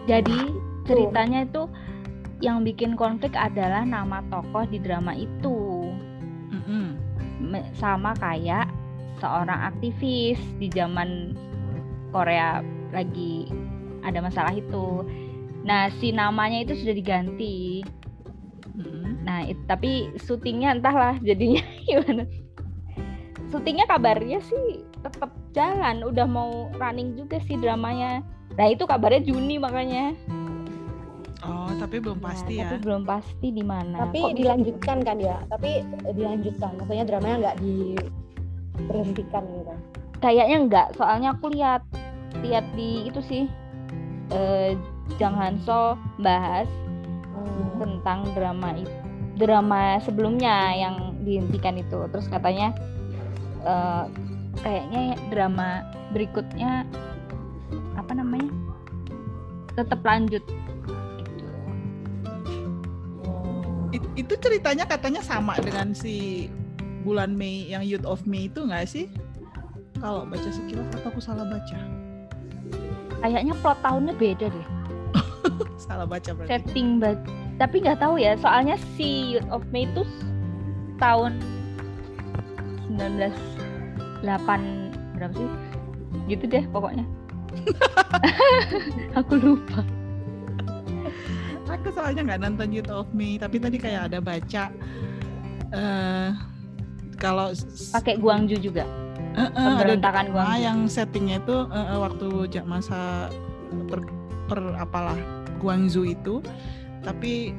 Jadi 0.06 0.54
ceritanya 0.84 1.46
itu 1.46 1.70
yang 2.40 2.64
bikin 2.64 2.96
konflik 2.96 3.36
adalah 3.36 3.84
nama 3.84 4.24
tokoh 4.32 4.64
di 4.68 4.80
drama 4.80 5.12
itu. 5.16 5.92
Mm-mm. 6.56 6.96
Me- 7.40 7.70
Sama 7.76 8.16
kayak 8.16 8.72
seorang 9.20 9.76
aktivis 9.76 10.40
di 10.58 10.72
zaman 10.72 11.36
Korea 12.16 12.64
lagi 12.96 13.48
ada 14.02 14.24
masalah 14.24 14.56
itu. 14.56 15.04
Nah, 15.68 15.92
si 16.00 16.16
namanya 16.16 16.64
itu 16.64 16.74
sudah 16.80 16.96
diganti. 16.96 17.84
Nah, 19.28 19.44
it- 19.44 19.68
tapi 19.68 20.08
syutingnya 20.16 20.80
entahlah 20.80 21.20
jadinya 21.20 21.60
gimana. 21.88 22.24
Syutingnya 23.52 23.86
kabarnya 23.86 24.40
sih 24.40 24.88
tetap 25.04 25.36
jalan, 25.52 26.06
udah 26.06 26.24
mau 26.24 26.72
running 26.80 27.20
juga 27.20 27.44
sih 27.44 27.60
dramanya. 27.60 28.24
Nah, 28.56 28.68
itu 28.72 28.88
kabarnya 28.88 29.28
Juni 29.28 29.60
makanya. 29.60 30.16
Oh, 31.50 31.74
tapi 31.82 31.98
belum 31.98 32.20
Nah, 32.22 32.28
pasti 32.32 32.54
ya. 32.62 32.70
Tapi 32.70 32.78
belum 32.86 33.02
pasti 33.10 33.48
di 33.50 33.64
mana. 33.66 33.98
tapi 34.00 34.20
Kok 34.22 34.34
dilanjutkan 34.38 34.98
kan 35.02 35.18
ya 35.18 35.38
tapi 35.50 35.82
eh, 35.82 36.14
dilanjutkan 36.14 36.70
maksudnya 36.78 37.06
dramanya 37.10 37.36
nggak 37.50 37.58
diberhentikan 37.60 39.44
gitu 39.50 39.74
kayaknya 40.20 40.58
enggak, 40.60 40.88
soalnya 41.00 41.34
aku 41.34 41.48
lihat 41.52 41.82
lihat 42.44 42.66
di 42.78 43.08
itu 43.10 43.20
sih 43.26 43.44
eh 44.30 44.78
Jang 45.18 45.36
So 45.66 45.98
bahas 46.22 46.70
Hmm. 47.40 47.72
tentang 47.80 48.28
drama 48.36 48.76
itu 48.76 48.92
drama 49.40 49.96
sebelumnya 50.04 50.76
yang 50.76 51.16
dihentikan 51.24 51.80
itu. 51.80 52.04
Terus 52.12 52.28
katanya 52.28 52.76
eh 53.64 54.04
kayaknya 54.60 55.16
drama 55.32 55.88
berikutnya 56.12 56.84
apa 57.96 58.12
namanya? 58.12 58.52
tetap 59.80 60.04
lanjut. 60.04 60.44
It- 63.90 64.12
itu 64.16 64.34
ceritanya 64.38 64.86
katanya 64.86 65.20
sama 65.20 65.58
dengan 65.58 65.92
si 65.92 66.46
bulan 67.02 67.34
Mei 67.34 67.66
yang 67.66 67.82
Youth 67.82 68.06
of 68.06 68.22
May 68.24 68.46
itu 68.46 68.62
nggak 68.62 68.86
sih? 68.86 69.10
Kalau 69.98 70.24
baca 70.24 70.46
sekilas 70.46 70.88
atau 70.94 71.10
aku 71.10 71.20
salah 71.20 71.44
baca? 71.44 71.80
Kayaknya 73.20 73.54
plot 73.60 73.80
tahunnya 73.82 74.14
beda 74.16 74.48
deh. 74.48 74.68
Salah 75.90 76.06
baca 76.06 76.32
berarti. 76.32 76.48
setting 76.48 77.00
ba- 77.00 77.20
tapi 77.58 77.82
nggak 77.82 78.00
tahu 78.00 78.16
ya 78.16 78.36
soalnya 78.36 78.78
si 78.96 79.36
Youth 79.36 79.50
of 79.50 79.66
May 79.70 79.84
itu 79.84 80.08
tahun 80.96 81.36
1908 82.96 84.24
berapa 85.16 85.34
sih 85.34 85.50
gitu 86.28 86.44
deh 86.46 86.64
pokoknya 86.70 87.04
aku 89.20 89.34
lupa 89.36 89.82
Aku 91.80 91.96
soalnya 91.96 92.22
nggak 92.28 92.42
nonton 92.44 92.76
Youth 92.76 92.92
of 92.92 93.08
Me, 93.16 93.40
tapi 93.40 93.56
tadi 93.56 93.80
kayak 93.80 94.12
ada 94.12 94.20
baca 94.20 94.64
eh 95.70 96.30
kalau 97.20 97.54
pakai 97.94 98.18
Guangzhou 98.18 98.58
juga 98.58 98.88
eh, 99.38 99.44
eh, 99.44 99.48
ada 99.54 99.86
pemberontakan 99.86 100.26
yang 100.58 100.90
settingnya 100.90 101.40
itu 101.40 101.68
eh, 101.70 101.88
eh, 101.94 102.00
waktu 102.00 102.28
masa 102.66 103.30
per, 103.88 104.02
per 104.50 104.60
apalah 104.80 105.16
Guangzhou 105.60 106.08
itu, 106.08 106.42
tapi 107.04 107.52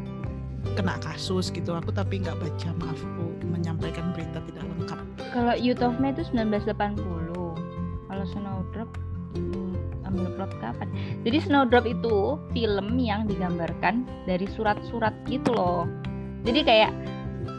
kena 0.76 1.00
kasus 1.00 1.48
gitu. 1.52 1.76
Aku 1.76 1.92
tapi 1.92 2.20
nggak 2.20 2.36
baca, 2.40 2.68
maaf 2.80 3.00
aku 3.00 3.24
menyampaikan 3.48 4.12
berita 4.12 4.40
tidak 4.44 4.64
lengkap. 4.76 4.98
kalau 5.30 5.54
Youth 5.54 5.84
of 5.84 5.96
May 6.02 6.10
itu 6.10 6.26
1980 6.32 6.76
kalau 8.10 8.24
Snowdrop 8.26 8.90
plot 10.10 10.52
kapan 10.60 10.88
jadi 11.22 11.38
Snowdrop 11.42 11.86
itu 11.86 12.36
film 12.52 12.98
yang 12.98 13.24
digambarkan 13.26 14.04
dari 14.26 14.46
surat-surat 14.50 15.14
gitu 15.30 15.54
loh 15.54 15.86
jadi 16.44 16.60
kayak 16.64 16.92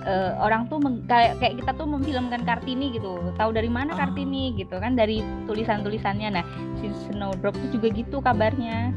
eh, 0.05 0.33
orang 0.41 0.65
tuh 0.65 0.81
meng- 0.81 1.05
kayak 1.05 1.37
kayak 1.37 1.61
kita 1.61 1.71
tuh 1.77 1.85
memfilmkan 1.85 2.41
Kartini 2.41 2.89
gitu. 2.97 3.21
Tahu 3.37 3.53
dari 3.53 3.69
mana 3.69 3.93
Ah. 3.93 4.05
Kartini 4.05 4.53
gitu 4.57 4.81
kan 4.81 4.97
dari 4.97 5.21
tulisan-tulisannya. 5.45 6.29
Nah, 6.33 6.45
si 6.81 6.89
Snowdrop 7.09 7.53
tuh 7.53 7.69
juga 7.69 7.87
gitu 7.93 8.17
kabarnya. 8.17 8.89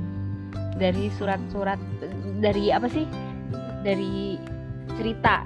Dari 0.80 1.12
surat-surat 1.12 1.76
dari 2.40 2.72
apa 2.72 2.88
sih? 2.88 3.04
Dari 3.84 4.40
cerita. 4.96 5.44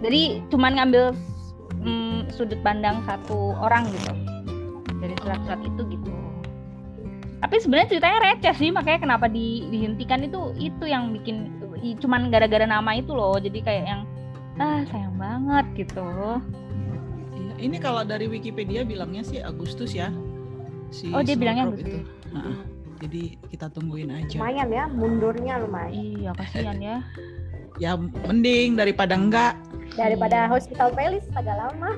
Jadi 0.00 0.46
cuman 0.48 0.78
ngambil 0.78 1.04
mm, 1.82 2.30
sudut 2.30 2.58
pandang 2.62 3.02
satu 3.02 3.58
orang 3.58 3.90
gitu. 3.90 4.14
Dari 5.02 5.14
surat-surat 5.26 5.60
itu 5.66 5.82
gitu. 5.90 6.09
Tapi 7.40 7.56
sebenarnya 7.56 7.88
ceritanya 7.96 8.18
receh 8.20 8.54
sih, 8.56 8.68
makanya 8.68 9.00
kenapa 9.00 9.26
di, 9.26 9.64
dihentikan 9.72 10.20
itu 10.20 10.52
itu 10.60 10.84
yang 10.84 11.08
bikin 11.16 11.56
cuman 12.04 12.28
gara-gara 12.28 12.68
nama 12.68 12.92
itu 12.92 13.16
loh. 13.16 13.40
Jadi 13.40 13.64
kayak 13.64 13.84
yang 13.88 14.02
ah 14.60 14.84
sayang 14.92 15.16
banget 15.16 15.88
gitu. 15.88 16.04
Iya, 17.32 17.52
Ini 17.64 17.76
kalau 17.80 18.04
dari 18.04 18.28
Wikipedia 18.28 18.84
bilangnya 18.84 19.24
sih 19.24 19.40
Agustus 19.40 19.96
ya. 19.96 20.12
Si 20.92 21.08
Oh, 21.16 21.24
dia 21.24 21.32
bilangnya 21.32 21.72
Agustus. 21.72 21.88
itu. 21.88 21.98
Nah, 22.36 22.60
jadi 23.00 23.22
kita 23.48 23.66
tungguin 23.72 24.12
aja. 24.12 24.36
Lumayan 24.36 24.68
ya, 24.68 24.84
mundurnya 24.92 25.54
lumayan. 25.64 25.92
Iya 25.96 26.30
kasihan 26.36 26.78
ya. 26.78 26.98
Ya 27.80 27.96
mending 27.96 28.76
daripada 28.76 29.16
enggak. 29.16 29.56
Daripada 29.96 30.44
Hospital 30.52 30.92
Playlist 30.92 31.32
agak 31.32 31.56
lama. 31.56 31.96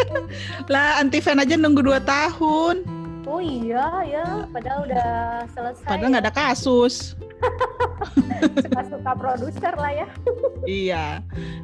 Lah 0.72 0.96
anti 0.96 1.20
fan 1.20 1.36
aja 1.36 1.60
nunggu 1.60 1.84
2 1.84 2.00
tahun. 2.08 2.99
Oh 3.28 3.40
iya 3.40 3.86
ya, 4.08 4.24
padahal 4.48 4.88
udah 4.88 5.10
selesai. 5.52 5.88
Padahal 5.88 6.10
nggak 6.16 6.24
ada 6.24 6.34
kasus. 6.34 7.12
suka-suka 8.64 9.12
produser 9.16 9.74
lah 9.76 9.92
ya. 9.92 10.06
iya, 10.84 11.04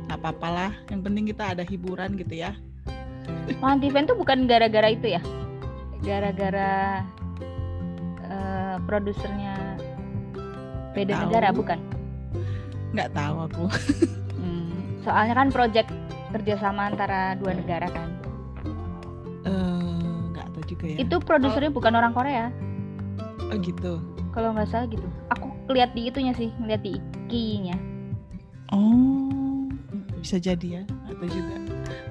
nggak 0.08 0.18
apa-apa 0.20 0.48
lah. 0.48 0.70
Yang 0.92 1.00
penting 1.08 1.24
kita 1.32 1.44
ada 1.56 1.62
hiburan 1.64 2.16
gitu 2.20 2.34
ya. 2.36 2.52
Oh, 3.62 3.68
anti-fan 3.72 4.04
tuh 4.04 4.18
bukan 4.18 4.44
gara-gara 4.44 4.92
itu 4.92 5.16
ya? 5.16 5.22
Gara-gara 6.04 7.02
eh, 8.20 8.76
produsernya 8.84 9.80
beda 10.92 11.12
Tahu. 11.12 11.22
negara 11.28 11.48
bukan? 11.52 11.78
Nggak 12.92 13.10
tahu 13.16 13.36
aku. 13.48 13.64
Hmm, 14.36 15.00
soalnya 15.00 15.32
kan 15.32 15.48
project 15.48 15.90
kerjasama 16.30 16.92
antara 16.92 17.34
dua 17.40 17.56
negara 17.56 17.88
kan. 17.88 18.15
Juga 20.76 20.84
ya. 20.92 20.96
Itu 21.00 21.16
produsernya 21.24 21.72
bukan 21.72 21.92
orang 21.96 22.12
Korea. 22.12 22.52
Oh 23.48 23.56
gitu. 23.56 24.04
Kalau 24.36 24.52
nggak 24.52 24.68
salah 24.68 24.86
gitu. 24.92 25.08
Aku 25.32 25.48
lihat 25.72 25.96
di 25.96 26.12
itunya 26.12 26.36
sih, 26.36 26.52
ngeliat 26.60 26.84
di 26.84 27.00
iki-nya. 27.00 27.80
Oh, 28.68 29.72
bisa 30.20 30.36
jadi 30.36 30.80
ya. 30.80 30.82
Atau 31.08 31.24
juga. 31.32 31.56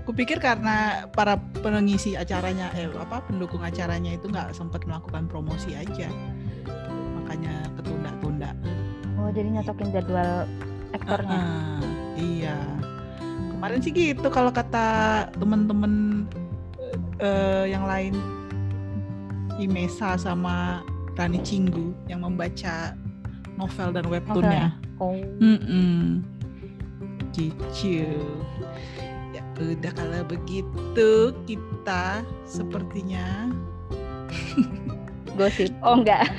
Kupikir 0.09 0.37
karena 0.41 1.05
para 1.13 1.37
pengisi 1.61 2.17
acaranya, 2.17 2.69
eh 2.77 2.89
apa 2.97 3.25
pendukung 3.25 3.61
acaranya 3.61 4.13
itu 4.17 4.29
nggak 4.29 4.53
sempat 4.53 4.85
melakukan 4.85 5.25
promosi 5.25 5.73
aja, 5.73 6.09
makanya 7.17 7.69
ketunda-tunda. 7.73 8.53
Oh, 9.17 9.33
jadi 9.33 9.49
nyocokin 9.49 9.89
jadwal 9.89 10.45
aktornya. 10.93 11.41
Ah, 11.41 11.81
iya. 12.21 12.57
Kemarin 13.57 13.81
sih 13.81 13.91
gitu 13.91 14.29
kalau 14.29 14.53
kata 14.53 15.25
temen-temen 15.41 16.25
eh, 17.17 17.65
yang 17.73 17.89
lain, 17.89 18.13
Imesa 19.57 20.19
sama 20.19 20.83
Rani 21.15 21.39
Cinggu 21.41 21.95
yang 22.11 22.27
membaca 22.27 22.95
novel 23.55 23.95
dan 23.95 24.05
webtoonnya. 24.11 24.75
Oh. 24.99 25.15
Mm-mm. 25.39 26.23
Gitu. 27.31 28.07
Ya 29.35 29.43
udah 29.59 29.91
kalau 29.95 30.21
begitu 30.27 31.35
kita 31.47 32.23
sepertinya 32.47 33.51
Gosip. 35.35 35.67
Oh 35.83 35.99
enggak, 35.99 36.31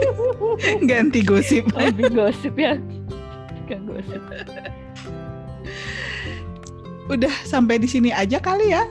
ganti 0.90 1.26
gosip. 1.26 1.66
lebih 1.74 2.14
gosip 2.14 2.54
ya. 2.54 2.78
Bukan 3.62 3.80
gosip. 3.90 4.22
Udah 7.10 7.34
sampai 7.42 7.82
di 7.82 7.90
sini 7.90 8.14
aja 8.14 8.38
kali 8.38 8.70
ya. 8.70 8.86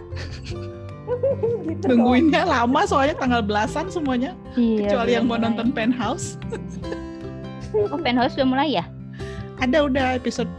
gitu 1.70 1.84
Nungguinnya 1.92 2.44
lama 2.46 2.82
soalnya 2.86 3.16
tanggal 3.18 3.42
belasan 3.46 3.88
semuanya. 3.88 4.34
Iya, 4.58 4.90
Kecuali 4.90 5.12
yang 5.16 5.26
mau 5.30 5.38
mulai. 5.38 5.46
nonton 5.50 5.68
Penthouse. 5.72 6.36
Oh, 7.72 8.00
Penthouse 8.00 8.36
udah 8.36 8.48
mulai 8.48 8.70
ya? 8.76 8.86
Ada 9.62 9.86
udah 9.86 10.18
episode 10.18 10.50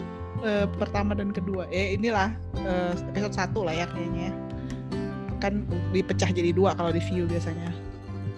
eh, 0.41 0.67
pertama 0.79 1.13
dan 1.13 1.35
kedua. 1.35 1.67
Eh 1.69 1.99
inilah 1.99 2.33
eh, 2.63 2.93
episode 3.13 3.35
satu 3.35 3.67
lah 3.67 3.75
ya 3.75 3.87
kayaknya. 3.91 4.33
Kan 5.43 5.67
dipecah 5.91 6.31
jadi 6.31 6.55
dua 6.55 6.73
kalau 6.73 6.95
di 6.95 7.03
view 7.03 7.27
biasanya. 7.27 7.69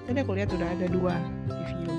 Tadi 0.05 0.19
aku 0.21 0.37
lihat 0.37 0.53
udah 0.53 0.69
ada 0.69 0.87
dua 0.89 1.15
di 1.47 1.65
view. 1.71 1.93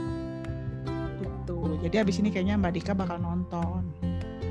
Gitu. 1.21 1.57
Jadi 1.85 1.95
abis 2.01 2.15
ini 2.21 2.29
kayaknya 2.33 2.57
Mbak 2.57 2.73
Dika 2.75 2.91
bakal 2.97 3.21
nonton. 3.21 3.81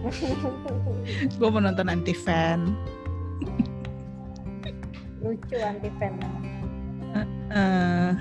Gue 1.40 1.48
mau 1.48 1.60
nonton 1.60 1.88
anti 1.88 2.12
fan. 2.12 2.76
Lucu 5.24 5.56
anti 5.58 5.88
fan. 5.96 6.12
Eh, 7.48 8.12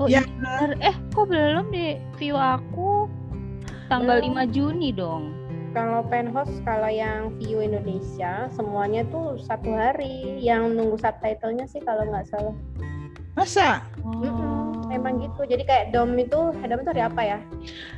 Oh 0.00 0.08
Ya. 0.08 0.18
iya 0.18 0.22
bener. 0.26 0.70
Eh 0.80 0.96
kok 1.12 1.28
belum 1.28 1.68
di 1.70 2.00
view 2.16 2.34
aku? 2.34 3.06
Tanggal 3.86 4.24
Belum. 4.24 4.40
5 4.40 4.54
Juni 4.56 4.88
dong. 4.90 5.36
Kalau 5.72 6.04
penthouse, 6.04 6.52
kalau 6.64 6.88
yang 6.88 7.32
view 7.36 7.60
Indonesia, 7.60 8.48
semuanya 8.52 9.04
tuh 9.08 9.36
satu 9.40 9.72
hari. 9.72 10.36
Yang 10.36 10.76
nunggu 10.76 10.96
subtitlenya 10.98 11.64
sih 11.64 11.80
kalau 11.80 12.04
nggak 12.08 12.28
salah. 12.28 12.56
masa? 13.32 13.80
Oh. 14.04 14.12
Mm-mm, 14.20 14.51
emang 14.92 15.18
gitu. 15.24 15.48
Jadi 15.48 15.64
kayak 15.64 15.84
dom 15.90 16.12
itu, 16.20 16.52
eh, 16.60 16.66
dom 16.68 16.84
itu 16.84 16.90
hari 16.92 17.02
apa 17.02 17.22
ya? 17.24 17.38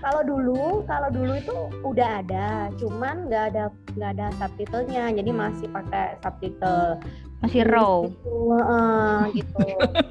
Kalau 0.00 0.22
dulu, 0.22 0.62
kalau 0.86 1.08
dulu 1.10 1.32
itu 1.34 1.56
udah 1.82 2.08
ada, 2.22 2.48
cuman 2.78 3.26
nggak 3.28 3.44
ada 3.52 3.64
nggak 3.98 4.10
ada 4.18 4.26
subtitlenya. 4.38 5.04
Jadi 5.18 5.30
masih 5.34 5.66
pakai 5.68 6.16
subtitle 6.22 7.02
Masih 7.44 7.60
raw. 7.68 8.08
gitu, 8.08 8.56
heeh, 8.56 9.20
gitu. 9.36 9.66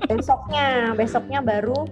besoknya, 0.05 0.93
besoknya 0.93 1.39
baru 1.41 1.89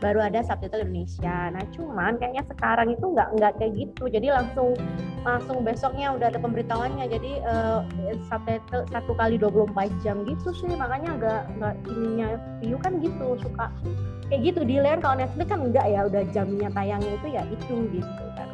baru 0.00 0.18
ada 0.24 0.40
subtitle 0.42 0.82
Indonesia. 0.82 1.52
Nah, 1.52 1.62
cuman 1.76 2.16
kayaknya 2.16 2.42
sekarang 2.48 2.96
itu 2.96 3.04
nggak 3.04 3.28
nggak 3.36 3.52
kayak 3.60 3.72
gitu. 3.76 4.08
Jadi 4.08 4.32
langsung 4.32 4.74
langsung 5.20 5.60
besoknya 5.60 6.16
udah 6.16 6.32
ada 6.32 6.40
pemberitahuannya. 6.40 7.06
Jadi 7.08 7.32
eh, 7.40 7.78
subtitle 8.26 8.84
satu 8.88 9.12
kali 9.14 9.36
24 9.36 9.76
jam 10.00 10.24
gitu 10.24 10.50
sih. 10.52 10.72
Makanya 10.72 11.16
agak 11.16 11.40
nggak 11.60 11.74
ininya 11.88 12.28
view 12.60 12.76
kan 12.80 12.96
gitu 13.04 13.36
suka 13.40 13.68
kayak 14.30 14.54
gitu 14.54 14.60
di 14.62 14.78
layer 14.78 15.02
kalau 15.02 15.18
Netflix 15.18 15.46
kan 15.50 15.60
enggak 15.66 15.86
ya 15.90 16.00
udah 16.06 16.22
jamnya 16.30 16.68
tayangnya 16.70 17.12
itu 17.18 17.26
ya 17.34 17.42
itu 17.50 17.74
gitu 17.90 18.24
kan. 18.38 18.48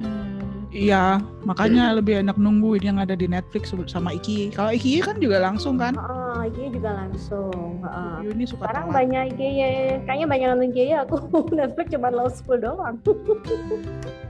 Hmm. 0.00 0.34
Iya, 0.72 1.04
makanya 1.44 1.96
lebih 1.96 2.20
enak 2.20 2.36
nungguin 2.36 2.84
yang 2.84 2.98
ada 3.00 3.16
di 3.16 3.24
Netflix 3.24 3.72
sama 3.88 4.12
Iki. 4.12 4.52
Kalau 4.52 4.72
Iki 4.72 5.00
kan 5.00 5.16
juga 5.16 5.40
langsung 5.40 5.80
kan? 5.80 5.96
Heeh, 5.96 6.52
ini 6.52 6.68
juga 6.76 6.90
langsung. 7.00 7.80
heeh. 7.80 8.12
Iki 8.24 8.28
ini 8.36 8.44
suka 8.44 8.62
Sekarang 8.68 8.86
telat. 8.88 8.96
banyak 8.98 9.22
IG 9.32 9.40
ya, 9.56 9.68
kayaknya 10.04 10.26
banyak 10.28 10.46
nonton 10.52 10.68
IG 10.72 10.78
ya 10.92 10.98
aku 11.08 11.16
Netflix 11.56 11.86
cuma 11.92 12.08
low 12.12 12.28
school 12.28 12.58
doang. 12.60 12.96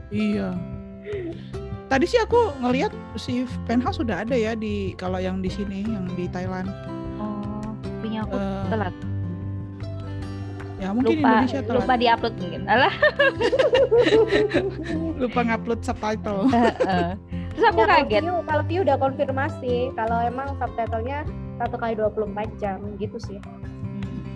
Iya. 0.07 0.55
Tadi 1.87 2.03
sih 2.03 2.17
aku 2.17 2.51
ngelihat 2.59 2.91
si 3.15 3.47
Penthouse 3.63 3.97
sudah 3.97 4.21
ada 4.21 4.33
ya 4.33 4.53
di 4.53 4.91
kalau 4.93 5.17
yang 5.17 5.39
di 5.39 5.47
sini 5.47 5.81
yang 5.81 6.05
di 6.11 6.27
Thailand. 6.27 6.67
Oh, 7.15 7.63
punya 7.99 8.21
aku 8.21 8.33
Eh, 8.33 8.63
telat. 8.67 8.93
ya 10.77 10.87
mungkin 10.91 11.15
Lupa 11.15 11.27
Indonesia 11.33 11.59
telat. 11.61 11.77
lupa 11.79 11.93
diupload 11.95 12.33
mungkin. 12.37 12.61
Alah. 12.67 12.93
Lupa 15.17 15.39
ngupload 15.41 15.79
subtitle. 15.81 16.39
Heeh. 16.51 17.09
Terus 17.49 17.63
aku 17.65 17.73
Ya, 17.73 17.81
kalau 17.81 17.95
kaget. 18.03 18.21
view, 18.21 18.35
kalau 18.43 18.63
view 18.63 18.79
udah 18.83 18.97
konfirmasi 18.97 19.75
kalau 19.95 20.17
emang 20.21 20.47
subtitlenya 20.55 21.17
satu 21.57 21.73
kali 21.73 21.93
24 21.95 22.47
jam 22.57 22.77
gitu 22.97 23.17
sih. 23.17 23.39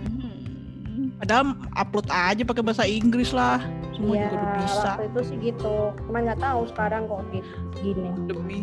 Hmm. 0.07 1.13
Padahal 1.19 1.53
upload 1.75 2.07
aja 2.09 2.41
pakai 2.41 2.63
bahasa 2.63 2.83
Inggris 2.83 3.29
lah. 3.29 3.61
Semua 3.91 4.13
Iya, 4.13 4.23
juga 4.23 4.35
udah 4.37 4.55
bisa. 4.57 4.81
waktu 4.85 5.03
itu 5.05 5.19
sih 5.23 5.37
gitu. 5.41 5.75
Cuman 6.01 6.21
nggak 6.25 6.39
tahu 6.39 6.61
sekarang 6.67 7.01
kok 7.05 7.21
di- 7.29 7.45
gini. 7.77 8.09
Demi 8.25 8.61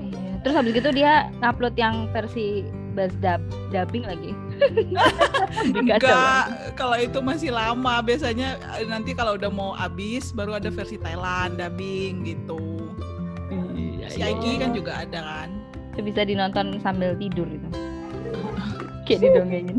Iya. 0.00 0.30
Terus 0.42 0.54
habis 0.54 0.72
gitu 0.74 0.90
dia 0.90 1.12
ngupload 1.38 1.74
yang 1.74 2.10
versi 2.10 2.66
bass 2.92 3.14
dub 3.18 3.40
dubbing 3.70 4.04
lagi. 4.04 4.30
Enggak 5.74 6.02
kalau 6.74 6.94
itu 6.94 7.18
masih 7.18 7.50
lama 7.50 7.98
biasanya 8.00 8.54
eh, 8.74 8.86
nanti 8.86 9.10
kalau 9.12 9.34
udah 9.34 9.50
mau 9.50 9.70
habis 9.72 10.30
baru 10.30 10.58
ada 10.58 10.68
versi 10.68 10.94
Thailand 10.96 11.56
dubbing 11.56 12.22
gitu. 12.24 12.60
Iya, 13.74 14.06
Si 14.08 14.20
Iki 14.20 14.52
kan 14.60 14.70
juga 14.70 15.02
ada 15.02 15.20
kan. 15.22 15.48
Itu 15.94 16.02
bisa 16.02 16.22
dinonton 16.22 16.78
sambil 16.82 17.14
tidur 17.14 17.46
gitu. 17.46 17.68
Kayak 19.06 19.20
didongengin. 19.22 19.78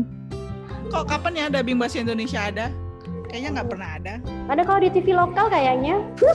Kok 0.86 1.04
kapan 1.06 1.32
ya 1.36 1.46
dubbing 1.50 1.76
bahasa 1.76 1.98
Indonesia 1.98 2.40
ada? 2.42 2.66
Kayaknya 3.28 3.50
nggak 3.60 3.68
pernah 3.68 3.88
ada. 3.98 4.14
Ada 4.46 4.62
kalau 4.62 4.80
di 4.80 4.90
TV 4.90 5.12
lokal 5.12 5.46
kayaknya. 5.48 5.96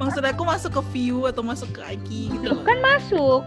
Maksud 0.00 0.22
aku 0.22 0.42
masuk 0.42 0.70
ke 0.74 0.82
view 0.92 1.26
atau 1.26 1.42
masuk 1.42 1.70
ke 1.74 1.80
Aiki 1.82 2.30
gitu 2.32 2.54
loh. 2.54 2.62
Kan 2.66 2.78
masuk. 2.80 3.42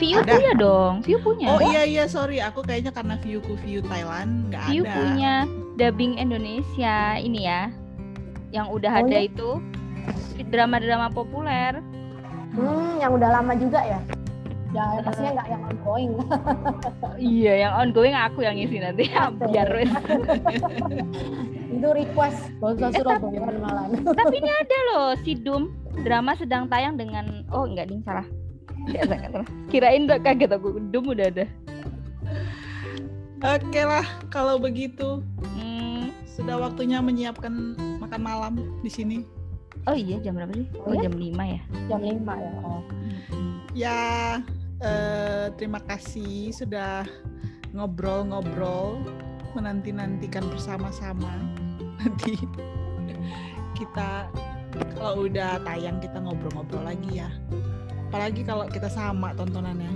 View 0.00 0.16
Ada? 0.16 0.32
punya 0.32 0.52
dong, 0.56 0.94
View 1.04 1.20
punya. 1.20 1.52
Oh 1.52 1.60
iya 1.60 1.84
iya 1.84 2.08
sorry, 2.08 2.40
aku 2.40 2.64
kayaknya 2.64 2.88
karena 2.88 3.20
viewku 3.20 3.52
view 3.60 3.84
Thailand 3.84 4.48
nggak 4.48 4.72
View 4.72 4.88
ada. 4.88 4.96
punya 4.96 5.32
dubbing 5.76 6.16
Indonesia 6.16 7.20
ini 7.20 7.44
ya. 7.44 7.68
Yang 8.48 8.80
udah 8.80 8.92
Oh, 8.96 9.00
ada 9.04 9.16
iya? 9.20 9.28
itu 9.28 9.60
drama-drama 10.48 11.12
populer. 11.12 11.84
Hmm, 12.56 12.96
yang 12.96 13.12
udah 13.12 13.28
lama 13.28 13.52
juga 13.60 13.84
ya? 13.84 14.00
Ya, 14.70 15.02
pastinya 15.02 15.30
nggak 15.34 15.48
yang 15.48 15.62
ongoing. 15.66 16.12
Iya, 17.20 17.52
yang 17.66 17.72
ongoing 17.76 18.14
aku 18.14 18.40
yang 18.40 18.54
ngisi 18.54 18.78
nanti. 18.78 19.10
Oke. 19.10 19.44
Biar 19.50 19.68
wes. 19.68 19.92
Itu 21.74 21.88
request 21.90 22.38
Eh, 22.54 22.92
Surabaya 22.94 23.40
Permalan. 23.42 23.88
Tapi 24.06 24.34
ini 24.36 24.50
ada 24.50 24.78
loh 24.88 25.08
si 25.20 25.34
Doom 25.34 25.74
drama 26.00 26.32
sedang 26.32 26.64
tayang 26.66 26.94
dengan 26.94 27.44
oh 27.50 27.66
enggak 27.66 27.90
ding 27.90 28.00
salah. 28.02 28.24
Kirain 29.68 30.08
udah 30.08 30.18
kaget 30.18 30.50
aku 30.50 30.78
Doom 30.88 31.12
udah 31.12 31.26
ada. 31.28 31.44
Oke 33.40 33.80
lah, 33.80 34.04
kalau 34.28 34.56
begitu 34.56 35.24
Hmm, 35.56 36.12
sudah 36.26 36.60
waktunya 36.60 37.00
menyiapkan 37.00 37.52
makan 37.98 38.20
malam 38.20 38.52
di 38.80 38.88
sini. 38.88 39.18
oh 39.88 39.96
iya 39.96 40.20
jam 40.20 40.36
berapa 40.36 40.52
sih? 40.52 40.68
Oh 40.78 40.92
Oh 40.92 40.94
ya? 40.94 41.08
jam 41.08 41.14
5 41.16 41.24
ya. 41.48 41.60
Jam 41.88 42.00
5 42.04 42.20
ya. 42.36 42.50
Oh. 42.60 42.80
Ya, 43.72 43.96
eh, 44.80 45.46
terima 45.56 45.80
kasih 45.84 46.52
sudah 46.52 47.04
ngobrol-ngobrol, 47.72 48.98
menanti-nantikan 49.54 50.44
bersama-sama. 50.50 51.30
Nanti 52.00 52.40
kita 53.76 54.26
kalau 54.96 55.28
udah 55.28 55.60
tayang 55.62 56.00
kita 56.00 56.18
ngobrol-ngobrol 56.20 56.84
lagi 56.84 57.20
ya. 57.20 57.30
Apalagi 58.10 58.42
kalau 58.42 58.66
kita 58.66 58.90
sama 58.90 59.36
tontonannya. 59.36 59.90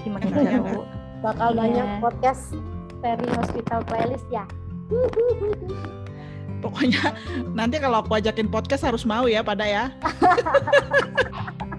Terima 0.00 0.16
kasih 0.22 0.46
ya, 0.48 0.60
Bu. 0.64 0.82
Bakal 1.20 1.52
Iya. 1.52 1.58
banyak 1.60 1.88
podcast 2.00 2.56
Ferry 3.04 3.28
Hospital 3.36 3.84
Playlist 3.84 4.24
ya. 4.32 4.48
Pokoknya 6.60 7.12
nanti 7.52 7.76
kalau 7.80 8.00
aku 8.00 8.16
ajakin 8.16 8.48
podcast 8.48 8.84
harus 8.88 9.04
mau 9.04 9.28
ya 9.28 9.44
pada 9.44 9.64
ya. 9.68 9.84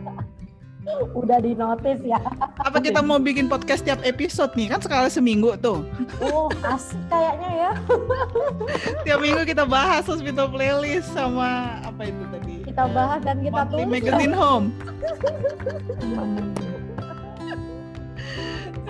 Udah 1.13 1.37
di 1.37 1.53
notice 1.53 2.01
ya. 2.01 2.17
Apa 2.57 2.81
kita 2.81 2.99
mau 2.99 3.21
bikin 3.21 3.45
podcast 3.45 3.85
tiap 3.85 4.01
episode 4.01 4.49
nih? 4.55 4.65
Kan 4.67 4.81
sekali 4.81 5.07
seminggu 5.07 5.53
tuh. 5.55 5.85
Oh, 6.17 6.49
asik 6.63 6.97
kayaknya 7.05 7.49
ya. 7.53 7.71
Tiap 9.05 9.19
minggu 9.21 9.45
kita 9.45 9.63
bahas 9.63 10.03
hospital 10.03 10.49
playlist 10.49 11.13
sama 11.13 11.77
apa 11.85 12.09
itu 12.09 12.23
tadi? 12.27 12.53
Kita 12.65 12.89
bahas 12.89 13.21
dan 13.21 13.37
kita 13.39 13.61
tulis. 13.69 13.85
Magazine 13.85 14.33
Home. 14.33 14.67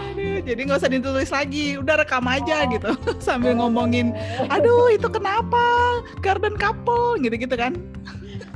Aduh, 0.01 0.37
jadi 0.43 0.59
nggak 0.61 0.79
usah 0.79 0.91
ditulis 0.91 1.29
lagi, 1.29 1.75
udah 1.75 1.95
rekam 1.97 2.23
aja 2.25 2.55
Oh. 2.61 2.71
gitu 2.71 2.91
sambil 3.25 3.55
ngomongin, 3.55 4.11
aduh 4.47 4.91
itu 4.91 5.07
kenapa 5.07 5.63
garden 6.19 6.55
couple 6.55 7.15
gitu-gitu 7.19 7.55
kan? 7.55 7.75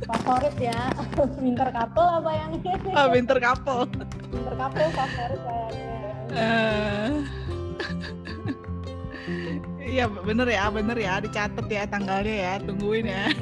Favorit 0.04 0.56
ya. 0.60 0.92
Winter 1.44 1.70
couple 1.72 2.08
apa 2.20 2.32
yang 2.36 2.52
ini? 2.60 2.92
Ah, 2.92 3.08
winter 3.08 3.40
couple. 3.40 3.88
Winter 4.30 4.56
couple 4.60 4.90
favorit 4.92 5.40
kayaknya. 5.40 5.88
Eh. 6.36 7.12
Iya 9.86 10.06
bener 10.12 10.50
ya, 10.50 10.68
bener 10.74 10.98
ya, 10.98 11.24
dicatat 11.24 11.66
ya 11.72 11.88
tanggalnya 11.88 12.36
ya, 12.36 12.54
tungguin 12.60 13.06
ya. 13.08 13.32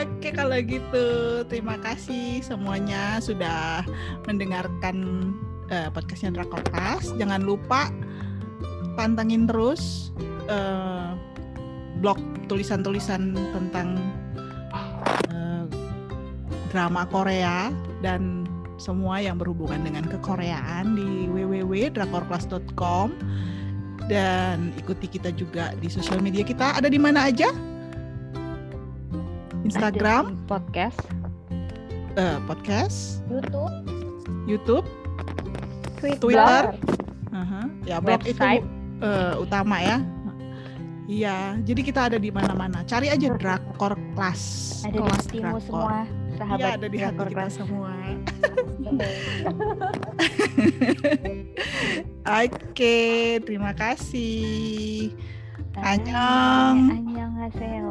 Oke 0.00 0.28
kalau 0.36 0.58
gitu 0.60 1.06
terima 1.48 1.80
kasih 1.80 2.44
semuanya 2.44 3.16
sudah 3.22 3.80
mendengarkan 4.28 5.30
eh, 5.72 5.88
podcastnya 5.92 6.40
Drakor 6.40 6.60
Class. 6.68 7.14
Jangan 7.16 7.40
lupa 7.46 7.88
pantengin 8.98 9.48
terus 9.48 10.12
eh, 10.50 11.14
blog 12.00 12.20
tulisan-tulisan 12.50 13.38
tentang 13.54 13.94
eh, 15.30 15.64
drama 16.74 17.06
Korea 17.06 17.70
dan 18.02 18.42
semua 18.74 19.22
yang 19.22 19.38
berhubungan 19.38 19.86
dengan 19.86 20.08
kekoreaan 20.10 20.98
di 20.98 21.30
www.drakorclass.com 21.30 23.14
dan 24.10 24.74
ikuti 24.74 25.06
kita 25.06 25.30
juga 25.30 25.70
di 25.78 25.86
sosial 25.86 26.18
media 26.18 26.42
kita 26.42 26.74
ada 26.74 26.90
di 26.90 26.98
mana 26.98 27.30
aja 27.30 27.54
Instagram 29.62 30.34
Ada 30.34 30.48
podcast. 30.50 30.98
eh, 32.18 32.38
podcast, 32.48 33.22
YouTube, 33.30 33.74
YouTube, 34.48 34.86
Twitter, 36.02 36.18
Twitter. 36.18 36.62
Aha. 37.30 37.70
ya 37.86 38.02
blog 38.02 38.18
Website. 38.26 38.64
itu 38.66 39.06
eh, 39.06 39.34
utama 39.38 39.78
ya. 39.78 40.02
Iya, 41.10 41.58
jadi 41.66 41.80
kita 41.82 42.06
ada 42.06 42.22
di 42.22 42.30
mana-mana. 42.30 42.86
Cari 42.86 43.10
aja 43.10 43.34
drakor 43.34 43.98
kelas. 44.14 44.42
Ada 44.86 44.98
kelas 45.02 45.26
di 45.26 45.42
drakor. 45.42 45.58
semua 45.58 46.06
sahabat. 46.38 46.62
Iya, 46.62 46.78
ada 46.78 46.86
di 46.86 46.98
hati 47.02 47.18
kita 47.18 47.34
kelas. 47.34 47.52
semua. 47.58 47.90
Oke, 52.30 52.54
okay, 52.70 53.42
terima 53.42 53.74
kasih. 53.74 55.10
Annyeong. 55.74 56.78
Annyeonghaseyo. 56.94 57.90